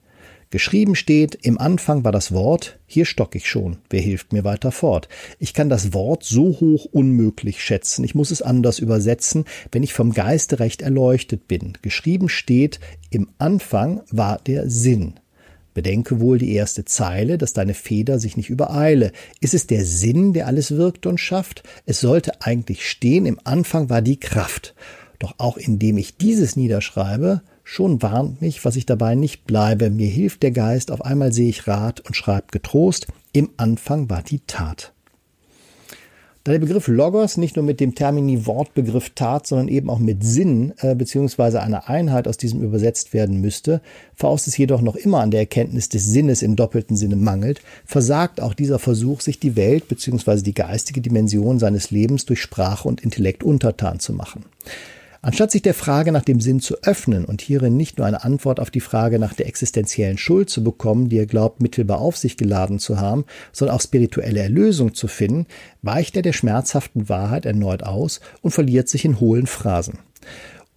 Geschrieben 0.54 0.94
steht, 0.94 1.34
im 1.42 1.58
Anfang 1.58 2.04
war 2.04 2.12
das 2.12 2.30
Wort, 2.30 2.78
hier 2.86 3.06
stock 3.06 3.34
ich 3.34 3.50
schon, 3.50 3.78
wer 3.90 4.00
hilft 4.00 4.32
mir 4.32 4.44
weiter 4.44 4.70
fort? 4.70 5.08
Ich 5.40 5.52
kann 5.52 5.68
das 5.68 5.92
Wort 5.92 6.22
so 6.22 6.60
hoch 6.60 6.84
unmöglich 6.92 7.60
schätzen, 7.60 8.04
ich 8.04 8.14
muss 8.14 8.30
es 8.30 8.40
anders 8.40 8.78
übersetzen, 8.78 9.46
wenn 9.72 9.82
ich 9.82 9.92
vom 9.92 10.12
Geiste 10.12 10.60
recht 10.60 10.80
erleuchtet 10.80 11.48
bin. 11.48 11.72
Geschrieben 11.82 12.28
steht, 12.28 12.78
im 13.10 13.30
Anfang 13.38 14.02
war 14.12 14.38
der 14.46 14.70
Sinn. 14.70 15.14
Bedenke 15.74 16.20
wohl 16.20 16.38
die 16.38 16.54
erste 16.54 16.84
Zeile, 16.84 17.36
dass 17.36 17.52
deine 17.52 17.74
Feder 17.74 18.20
sich 18.20 18.36
nicht 18.36 18.48
übereile. 18.48 19.10
Ist 19.40 19.54
es 19.54 19.66
der 19.66 19.84
Sinn, 19.84 20.34
der 20.34 20.46
alles 20.46 20.76
wirkt 20.76 21.06
und 21.06 21.18
schafft? 21.18 21.64
Es 21.84 21.98
sollte 21.98 22.42
eigentlich 22.42 22.88
stehen, 22.88 23.26
im 23.26 23.40
Anfang 23.42 23.90
war 23.90 24.02
die 24.02 24.20
Kraft. 24.20 24.76
Doch 25.18 25.34
auch 25.38 25.56
indem 25.56 25.98
ich 25.98 26.16
dieses 26.16 26.54
niederschreibe, 26.54 27.42
Schon 27.66 28.02
warnt 28.02 28.42
mich, 28.42 28.64
was 28.66 28.76
ich 28.76 28.84
dabei 28.84 29.14
nicht 29.14 29.46
bleibe. 29.46 29.88
Mir 29.88 30.06
hilft 30.06 30.42
der 30.42 30.50
Geist, 30.50 30.92
auf 30.92 31.02
einmal 31.02 31.32
sehe 31.32 31.48
ich 31.48 31.66
Rat 31.66 32.00
und 32.00 32.14
schreibt 32.14 32.52
getrost. 32.52 33.06
Im 33.32 33.50
Anfang 33.56 34.10
war 34.10 34.22
die 34.22 34.40
Tat. 34.46 34.92
Da 36.44 36.52
der 36.52 36.58
Begriff 36.58 36.88
Logos 36.88 37.38
nicht 37.38 37.56
nur 37.56 37.64
mit 37.64 37.80
dem 37.80 37.94
Termini 37.94 38.44
Wortbegriff 38.44 39.10
Tat, 39.14 39.46
sondern 39.46 39.68
eben 39.68 39.88
auch 39.88 39.98
mit 39.98 40.22
Sinn 40.22 40.74
äh, 40.80 40.94
bzw. 40.94 41.56
einer 41.56 41.88
Einheit 41.88 42.28
aus 42.28 42.36
diesem 42.36 42.60
übersetzt 42.60 43.14
werden 43.14 43.40
müsste, 43.40 43.80
Faust 44.14 44.46
es 44.46 44.58
jedoch 44.58 44.82
noch 44.82 44.94
immer 44.94 45.20
an 45.20 45.30
der 45.30 45.40
Erkenntnis 45.40 45.88
des 45.88 46.04
Sinnes 46.04 46.42
im 46.42 46.54
doppelten 46.54 46.98
Sinne 46.98 47.16
mangelt, 47.16 47.62
versagt 47.86 48.42
auch 48.42 48.52
dieser 48.52 48.78
Versuch, 48.78 49.22
sich 49.22 49.40
die 49.40 49.56
Welt 49.56 49.88
bzw. 49.88 50.42
die 50.42 50.52
geistige 50.52 51.00
Dimension 51.00 51.58
seines 51.58 51.90
Lebens 51.90 52.26
durch 52.26 52.42
Sprache 52.42 52.86
und 52.86 53.00
Intellekt 53.00 53.42
untertan 53.42 53.98
zu 53.98 54.12
machen. 54.12 54.44
Anstatt 55.24 55.52
sich 55.52 55.62
der 55.62 55.72
Frage 55.72 56.12
nach 56.12 56.22
dem 56.22 56.38
Sinn 56.38 56.60
zu 56.60 56.82
öffnen 56.82 57.24
und 57.24 57.40
hierin 57.40 57.78
nicht 57.78 57.96
nur 57.96 58.06
eine 58.06 58.24
Antwort 58.24 58.60
auf 58.60 58.70
die 58.70 58.80
Frage 58.80 59.18
nach 59.18 59.32
der 59.32 59.46
existenziellen 59.46 60.18
Schuld 60.18 60.50
zu 60.50 60.62
bekommen, 60.62 61.08
die 61.08 61.16
er 61.16 61.24
glaubt 61.24 61.62
mittelbar 61.62 61.98
auf 61.98 62.18
sich 62.18 62.36
geladen 62.36 62.78
zu 62.78 63.00
haben, 63.00 63.24
sondern 63.50 63.74
auch 63.74 63.80
spirituelle 63.80 64.40
Erlösung 64.40 64.92
zu 64.92 65.08
finden, 65.08 65.46
weicht 65.80 66.14
er 66.16 66.20
der 66.20 66.34
schmerzhaften 66.34 67.08
Wahrheit 67.08 67.46
erneut 67.46 67.84
aus 67.84 68.20
und 68.42 68.50
verliert 68.50 68.90
sich 68.90 69.06
in 69.06 69.18
hohlen 69.18 69.46
Phrasen. 69.46 69.98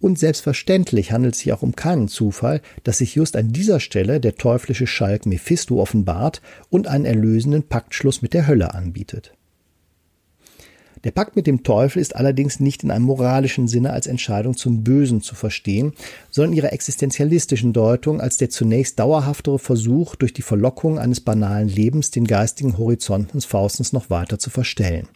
Und 0.00 0.18
selbstverständlich 0.18 1.12
handelt 1.12 1.34
es 1.34 1.40
sich 1.40 1.52
auch 1.52 1.60
um 1.60 1.76
keinen 1.76 2.08
Zufall, 2.08 2.62
dass 2.84 2.98
sich 2.98 3.16
just 3.16 3.36
an 3.36 3.52
dieser 3.52 3.80
Stelle 3.80 4.18
der 4.18 4.36
teuflische 4.36 4.86
Schalk 4.86 5.26
Mephisto 5.26 5.78
offenbart 5.78 6.40
und 6.70 6.86
einen 6.86 7.04
erlösenden 7.04 7.64
Paktschluss 7.64 8.22
mit 8.22 8.32
der 8.32 8.46
Hölle 8.46 8.72
anbietet. 8.72 9.34
Der 11.04 11.12
Pakt 11.12 11.36
mit 11.36 11.46
dem 11.46 11.62
Teufel 11.62 12.00
ist 12.00 12.16
allerdings 12.16 12.58
nicht 12.58 12.82
in 12.82 12.90
einem 12.90 13.04
moralischen 13.04 13.68
Sinne 13.68 13.92
als 13.92 14.06
Entscheidung 14.06 14.56
zum 14.56 14.82
Bösen 14.82 15.20
zu 15.22 15.34
verstehen, 15.34 15.92
sondern 16.30 16.52
in 16.52 16.58
ihrer 16.58 16.72
existenzialistischen 16.72 17.72
Deutung 17.72 18.20
als 18.20 18.36
der 18.36 18.50
zunächst 18.50 18.98
dauerhaftere 18.98 19.58
Versuch, 19.58 20.16
durch 20.16 20.32
die 20.32 20.42
Verlockung 20.42 20.98
eines 20.98 21.20
banalen 21.20 21.68
Lebens 21.68 22.10
den 22.10 22.26
geistigen 22.26 22.78
Horizont 22.78 23.34
des 23.34 23.44
Faustens 23.44 23.92
noch 23.92 24.10
weiter 24.10 24.38
zu 24.38 24.50
verstellen. 24.50 25.08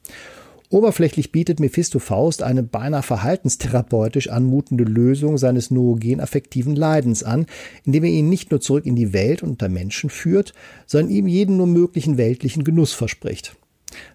Oberflächlich 0.73 1.33
bietet 1.33 1.61
Mephisto 1.61 1.99
Faust 1.99 2.43
eine 2.43 2.63
beinahe 2.63 3.03
verhaltenstherapeutisch 3.03 4.31
anmutende 4.31 4.85
Lösung 4.85 5.37
seines 5.37 5.71
noogen 5.71 6.19
affektiven 6.19 6.75
Leidens 6.77 7.23
an, 7.23 7.45
indem 7.85 8.05
er 8.05 8.11
ihn 8.11 8.31
nicht 8.31 8.51
nur 8.51 8.63
zurück 8.63 8.87
in 8.87 8.97
die 8.97 9.13
Welt 9.13 9.43
und 9.43 9.51
unter 9.51 9.69
Menschen 9.69 10.09
führt, 10.09 10.55
sondern 10.87 11.11
ihm 11.11 11.27
jeden 11.27 11.59
nur 11.59 11.67
möglichen 11.67 12.17
weltlichen 12.17 12.65
Genuss 12.65 12.95
verspricht. 12.95 13.55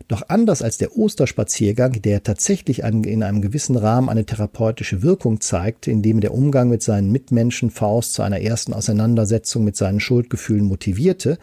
Doch 0.07 0.23
anders 0.29 0.61
als 0.61 0.77
der 0.77 0.97
Osterspaziergang, 0.97 2.01
der 2.01 2.23
tatsächlich 2.23 2.79
in 2.79 3.23
einem 3.23 3.41
gewissen 3.41 3.75
Rahmen 3.75 4.09
eine 4.09 4.25
therapeutische 4.25 5.01
Wirkung 5.01 5.41
zeigte, 5.41 5.91
indem 5.91 6.21
der 6.21 6.33
Umgang 6.33 6.69
mit 6.69 6.81
seinen 6.81 7.11
Mitmenschen 7.11 7.69
Faust 7.69 8.13
zu 8.13 8.21
einer 8.21 8.41
ersten 8.41 8.73
Auseinandersetzung 8.73 9.63
mit 9.63 9.75
seinen 9.75 9.99
Schuldgefühlen 9.99 10.65
motivierte, 10.65 11.37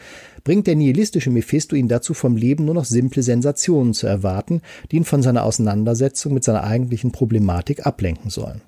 bringt 0.44 0.66
der 0.66 0.76
nihilistische 0.76 1.30
Mephisto 1.30 1.76
ihn 1.76 1.88
dazu, 1.88 2.14
vom 2.14 2.36
Leben 2.36 2.64
nur 2.64 2.74
noch 2.74 2.84
simple 2.84 3.22
Sensationen 3.22 3.94
zu 3.94 4.06
erwarten, 4.06 4.62
die 4.90 4.96
ihn 4.96 5.04
von 5.04 5.22
seiner 5.22 5.44
Auseinandersetzung 5.44 6.34
mit 6.34 6.44
seiner 6.44 6.64
eigentlichen 6.64 7.12
Problematik 7.12 7.86
ablenken 7.86 8.30
sollen. 8.30 8.62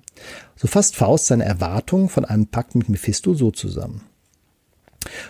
So 0.55 0.67
fasst 0.67 0.95
Faust 0.95 1.27
seine 1.27 1.45
Erwartungen 1.45 2.09
von 2.09 2.25
einem 2.25 2.47
Pakt 2.47 2.75
mit 2.75 2.89
Mephisto 2.89 3.33
so 3.33 3.51
zusammen. 3.51 4.01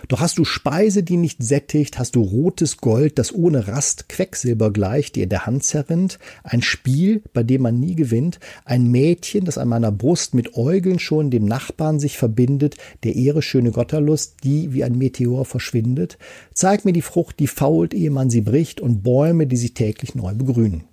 Doch 0.08 0.20
hast 0.20 0.38
du 0.38 0.44
Speise, 0.44 1.02
die 1.02 1.16
nicht 1.16 1.42
sättigt, 1.42 1.98
hast 1.98 2.16
du 2.16 2.22
rotes 2.22 2.78
Gold, 2.78 3.18
das 3.18 3.34
ohne 3.34 3.68
Rast 3.68 4.08
Quecksilber 4.08 4.72
gleicht, 4.72 5.16
dir 5.16 5.26
der 5.26 5.46
Hand 5.46 5.64
zerrinnt, 5.64 6.18
ein 6.42 6.62
Spiel, 6.62 7.22
bei 7.32 7.42
dem 7.42 7.62
man 7.62 7.80
nie 7.80 7.94
gewinnt, 7.94 8.40
ein 8.64 8.90
Mädchen, 8.90 9.44
das 9.44 9.58
an 9.58 9.68
meiner 9.68 9.92
Brust 9.92 10.34
mit 10.34 10.54
Äugeln 10.56 10.98
schon 10.98 11.30
dem 11.30 11.44
Nachbarn 11.44 12.00
sich 12.00 12.18
verbindet, 12.18 12.76
der 13.04 13.16
Ehre 13.16 13.42
schöne 13.42 13.70
Gotterlust, 13.70 14.36
die 14.44 14.72
wie 14.72 14.84
ein 14.84 14.98
Meteor 14.98 15.44
verschwindet, 15.44 16.18
zeig 16.52 16.84
mir 16.84 16.92
die 16.92 17.02
Frucht, 17.02 17.38
die 17.38 17.46
fault, 17.46 17.94
ehe 17.94 18.10
man 18.10 18.30
sie 18.30 18.40
bricht, 18.40 18.80
und 18.80 19.02
Bäume, 19.02 19.46
die 19.46 19.56
sich 19.56 19.74
täglich 19.74 20.14
neu 20.14 20.34
begrünen. 20.34 20.84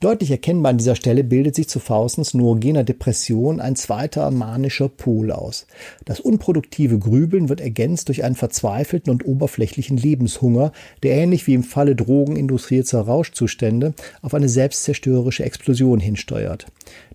Deutlich 0.00 0.30
erkennbar 0.30 0.70
an 0.70 0.78
dieser 0.78 0.94
Stelle 0.94 1.24
bildet 1.24 1.54
sich 1.54 1.70
zu 1.70 1.80
Faustens 1.80 2.34
noogener 2.34 2.84
Depression 2.84 3.62
ein 3.62 3.76
zweiter 3.76 4.30
manischer 4.30 4.90
Pol 4.90 5.32
aus. 5.32 5.66
Das 6.04 6.20
unproduktive 6.20 6.98
Grübeln 6.98 7.48
wird 7.48 7.62
ergänzt 7.62 8.08
durch 8.08 8.22
einen 8.22 8.34
verzweifelten 8.34 9.10
und 9.10 9.24
oberflächlichen 9.24 9.96
Lebenshunger, 9.96 10.72
der 11.02 11.16
ähnlich 11.16 11.46
wie 11.46 11.54
im 11.54 11.62
Falle 11.62 11.96
drogenindustrierter 11.96 13.00
Rauschzustände 13.00 13.94
auf 14.20 14.34
eine 14.34 14.50
selbstzerstörerische 14.50 15.44
Explosion 15.44 15.98
hinsteuert. 15.98 16.66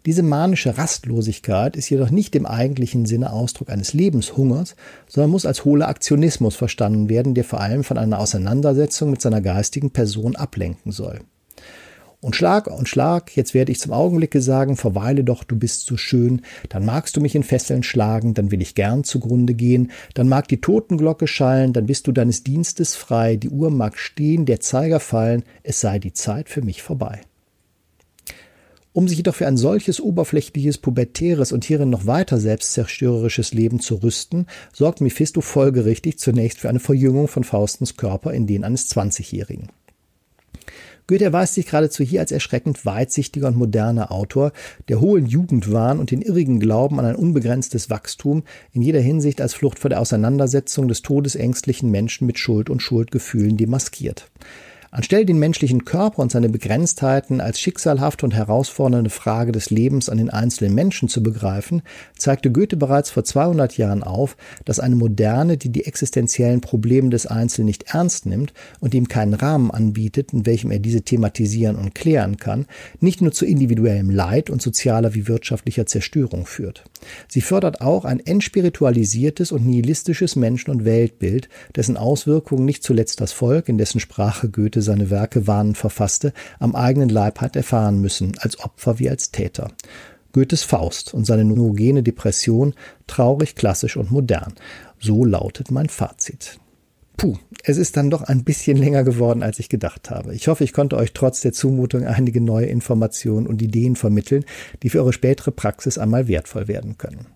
Diese 0.08 0.24
manische 0.24 0.80
Rastlosigkeit 0.80 1.76
ist 1.76 1.92
jedoch 1.92 2.10
nicht 2.10 2.36
im 2.36 2.48
eigentlichen 2.48 3.06
Sinne 3.06 3.32
Ausdruck 3.32 3.70
eines 3.70 3.94
Lebenshungers, 3.94 4.76
sondern 5.08 5.30
muss 5.30 5.46
als 5.46 5.66
hohler 5.66 5.88
Aktionismus 5.88 6.56
verstanden 6.56 7.10
werden, 7.10 7.36
der 7.36 7.44
vor 7.44 7.62
allem 7.62 7.84
von 7.84 8.00
einer 8.00 8.18
Auseinandersetzung 8.18 9.12
mit 9.12 9.22
seiner 9.22 9.42
geistigen 9.42 9.92
Person 9.92 10.36
ablenken 10.36 10.92
soll. 10.92 11.20
Und 12.22 12.36
Schlag 12.36 12.68
und 12.68 12.88
Schlag, 12.88 13.36
jetzt 13.36 13.56
werde 13.56 13.72
ich 13.72 13.80
zum 13.80 13.94
Augenblicke 13.94 14.42
sagen, 14.42 14.78
verweile 14.78 15.24
doch, 15.24 15.44
du 15.44 15.56
bist 15.58 15.88
so 15.88 15.98
schön, 15.98 16.44
dann 16.70 16.86
magst 16.86 17.18
du 17.18 17.22
mich 17.22 17.34
in 17.34 17.42
Fesseln 17.42 17.82
schlagen, 17.82 18.36
dann 18.36 18.52
will 18.52 18.62
ich 18.62 18.76
gern 18.76 19.04
zugrunde 19.04 19.56
gehen, 19.56 19.92
dann 20.14 20.30
mag 20.30 20.48
die 20.48 20.62
Totenglocke 20.62 21.26
schallen, 21.26 21.74
dann 21.74 21.88
bist 21.88 22.06
du 22.06 22.12
deines 22.12 22.44
Dienstes 22.44 22.96
frei, 22.96 23.38
die 23.38 23.50
Uhr 23.50 23.72
mag 23.72 23.98
stehen, 23.98 24.46
der 24.46 24.60
Zeiger 24.60 25.00
fallen, 25.00 25.44
es 25.64 25.82
sei 25.82 25.98
die 25.98 26.14
Zeit 26.14 26.48
für 26.48 26.62
mich 26.62 26.84
vorbei. 26.84 27.22
Um 28.94 29.08
sich 29.08 29.18
jedoch 29.18 29.36
für 29.36 29.48
ein 29.48 29.58
solches 29.58 30.00
oberflächliches, 30.00 30.78
pubertäres 30.78 31.52
und 31.52 31.64
hierin 31.64 31.90
noch 31.90 32.06
weiter 32.06 32.40
selbstzerstörerisches 32.40 33.54
Leben 33.54 33.80
zu 33.80 33.96
rüsten, 33.96 34.46
sorgt 34.74 35.02
Mephisto 35.02 35.42
folgerichtig 35.42 36.20
zunächst 36.20 36.60
für 36.60 36.70
eine 36.70 36.82
Verjüngung 36.82 37.28
von 37.28 37.44
Faustens 37.44 37.98
Körper 37.98 38.32
in 38.32 38.46
den 38.46 38.64
eines 38.64 38.90
Zwanzigjährigen. 38.90 39.70
Goethe 41.12 41.26
erweist 41.26 41.56
sich 41.56 41.66
geradezu 41.66 42.06
hier 42.06 42.22
als 42.22 42.32
erschreckend 42.32 42.86
weitsichtiger 42.86 43.50
und 43.50 43.58
moderner 43.58 44.14
Autor, 44.14 44.54
der 44.88 45.02
hohen 45.02 45.26
Jugendwahn 45.26 46.00
und 46.00 46.10
den 46.10 46.22
irrigen 46.22 46.62
Glauben 46.62 47.00
an 47.00 47.06
ein 47.06 47.18
unbegrenztes 47.18 47.90
Wachstum 47.90 48.44
in 48.72 48.82
jeder 48.82 49.02
Hinsicht 49.02 49.42
als 49.42 49.54
Flucht 49.54 49.78
vor 49.78 49.90
der 49.90 50.00
Auseinandersetzung 50.00 50.88
des 50.88 51.02
todesängstlichen 51.02 51.92
Menschen 51.92 52.28
mit 52.28 52.40
Schuld 52.40 52.70
und 52.70 52.82
Schuldgefühlen 52.82 53.58
demaskiert. 53.58 54.32
Anstelle 54.94 55.26
den 55.26 55.40
menschlichen 55.40 55.86
Körper 55.86 56.22
und 56.22 56.34
seine 56.34 56.50
Begrenztheiten 56.50 57.40
als 57.40 57.62
schicksalhafte 57.62 58.26
und 58.26 58.34
herausfordernde 58.34 59.10
Frage 59.10 59.54
des 59.54 59.70
Lebens 59.70 60.10
an 60.10 60.18
den 60.18 60.30
einzelnen 60.30 60.76
Menschen 60.76 61.08
zu 61.08 61.24
begreifen, 61.24 61.82
zeigte 62.18 62.52
Goethe 62.52 62.76
bereits 62.76 63.10
vor 63.10 63.24
200 63.24 63.78
Jahren 63.78 64.04
auf, 64.04 64.36
dass 64.66 64.82
eine 64.82 64.98
Moderne, 64.98 65.56
die 65.56 65.70
die 65.70 65.86
existenziellen 65.86 66.60
Probleme 66.60 67.10
des 67.10 67.26
Einzelnen 67.26 67.68
nicht 67.68 67.94
ernst 67.94 68.26
nimmt 68.26 68.52
und 68.82 68.94
ihm 68.94 69.08
keinen 69.08 69.34
Rahmen 69.34 69.72
anbietet, 69.72 70.34
in 70.34 70.46
welchem 70.46 70.72
er 70.72 70.80
diese 70.80 71.04
thematisieren 71.04 71.78
und 71.78 71.96
klären 71.96 72.36
kann, 72.36 72.66
nicht 73.00 73.22
nur 73.22 73.32
zu 73.32 73.46
individuellem 73.46 74.10
Leid 74.10 74.50
und 74.50 74.62
sozialer 74.62 75.14
wie 75.14 75.30
wirtschaftlicher 75.30 75.86
Zerstörung 75.86 76.46
führt. 76.46 76.84
Sie 77.28 77.42
fördert 77.42 77.82
auch 77.82 78.06
ein 78.06 78.20
entspiritualisiertes 78.20 79.52
und 79.52 79.66
nihilistisches 79.66 80.36
Menschen- 80.36 80.72
und 80.72 80.86
Weltbild, 80.86 81.50
dessen 81.76 81.98
Auswirkungen 81.98 82.66
nicht 82.66 82.84
zuletzt 82.84 83.22
das 83.22 83.32
Volk, 83.32 83.70
in 83.70 83.78
dessen 83.78 84.00
Sprache 84.00 84.50
Goethe 84.50 84.82
seine 84.82 85.10
Werke 85.10 85.48
warnend 85.48 85.78
verfasste, 85.78 86.34
am 86.60 86.76
eigenen 86.76 87.10
Leib 87.10 87.42
hat 87.42 87.56
erfahren 87.56 88.02
müssen, 88.02 88.34
als 88.40 88.60
Opfer 88.60 89.00
wie 89.00 89.10
als 89.10 89.32
Täter. 89.32 89.72
Goethes 90.34 90.64
Faust 90.64 91.14
und 91.14 91.26
seine 91.26 91.44
neurogene 91.44 92.04
Depression 92.04 92.74
traurig, 93.08 93.56
klassisch 93.56 93.98
und 93.98 94.12
modern. 94.12 94.54
So 95.00 95.26
lautet 95.26 95.72
mein 95.72 95.90
Fazit. 95.90 96.60
Puh, 97.22 97.38
es 97.64 97.78
ist 97.78 97.98
dann 97.98 98.10
doch 98.10 98.24
ein 98.24 98.44
bisschen 98.44 98.78
länger 98.78 99.04
geworden, 99.04 99.44
als 99.44 99.60
ich 99.60 99.70
gedacht 99.70 100.10
habe. 100.10 100.34
Ich 100.34 100.48
hoffe, 100.48 100.64
ich 100.64 100.74
konnte 100.74 100.98
euch 100.98 101.14
trotz 101.14 101.42
der 101.42 101.54
Zumutung 101.54 102.04
einige 102.04 102.42
neue 102.42 102.66
Informationen 102.66 103.46
und 103.46 103.62
Ideen 103.62 103.96
vermitteln, 103.96 104.44
die 104.82 104.90
für 104.90 105.02
eure 105.02 105.14
spätere 105.14 105.52
Praxis 105.52 106.00
einmal 106.00 106.28
wertvoll 106.28 106.68
werden 106.68 106.98
können. 106.98 107.28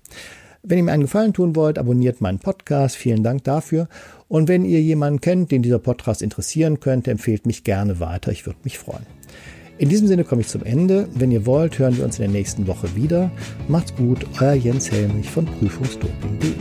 Wenn 0.64 0.80
ihr 0.80 0.84
mir 0.86 0.92
einen 0.92 1.04
Gefallen 1.04 1.34
tun 1.34 1.56
wollt, 1.56 1.78
abonniert 1.78 2.20
meinen 2.20 2.40
Podcast. 2.40 2.96
Vielen 2.96 3.22
Dank 3.22 3.44
dafür. 3.44 3.88
Und 4.28 4.48
wenn 4.48 4.66
ihr 4.66 4.82
jemanden 4.82 5.22
kennt, 5.22 5.52
den 5.52 5.62
dieser 5.62 5.78
Podcast 5.78 6.24
interessieren 6.24 6.80
könnte, 6.80 7.12
empfehlt 7.12 7.46
mich 7.46 7.64
gerne 7.64 8.00
weiter. 8.00 8.32
Ich 8.32 8.48
würde 8.48 8.58
mich 8.64 8.80
freuen. 8.80 9.06
In 9.78 9.90
diesem 9.90 10.08
Sinne 10.08 10.24
komme 10.24 10.42
ich 10.42 10.48
zum 10.48 10.64
Ende. 10.64 11.08
Wenn 11.14 11.30
ihr 11.30 11.46
wollt, 11.46 11.78
hören 11.78 11.96
wir 11.96 12.06
uns 12.06 12.18
in 12.18 12.24
der 12.24 12.32
nächsten 12.32 12.66
Woche 12.66 12.96
wieder. 12.96 13.30
Macht's 13.68 13.96
gut, 13.96 14.26
euer 14.42 14.54
Jens 14.54 14.90
Helmich 14.92 15.30
von 15.30 15.46
prüfungsdoping.de. 15.46 16.54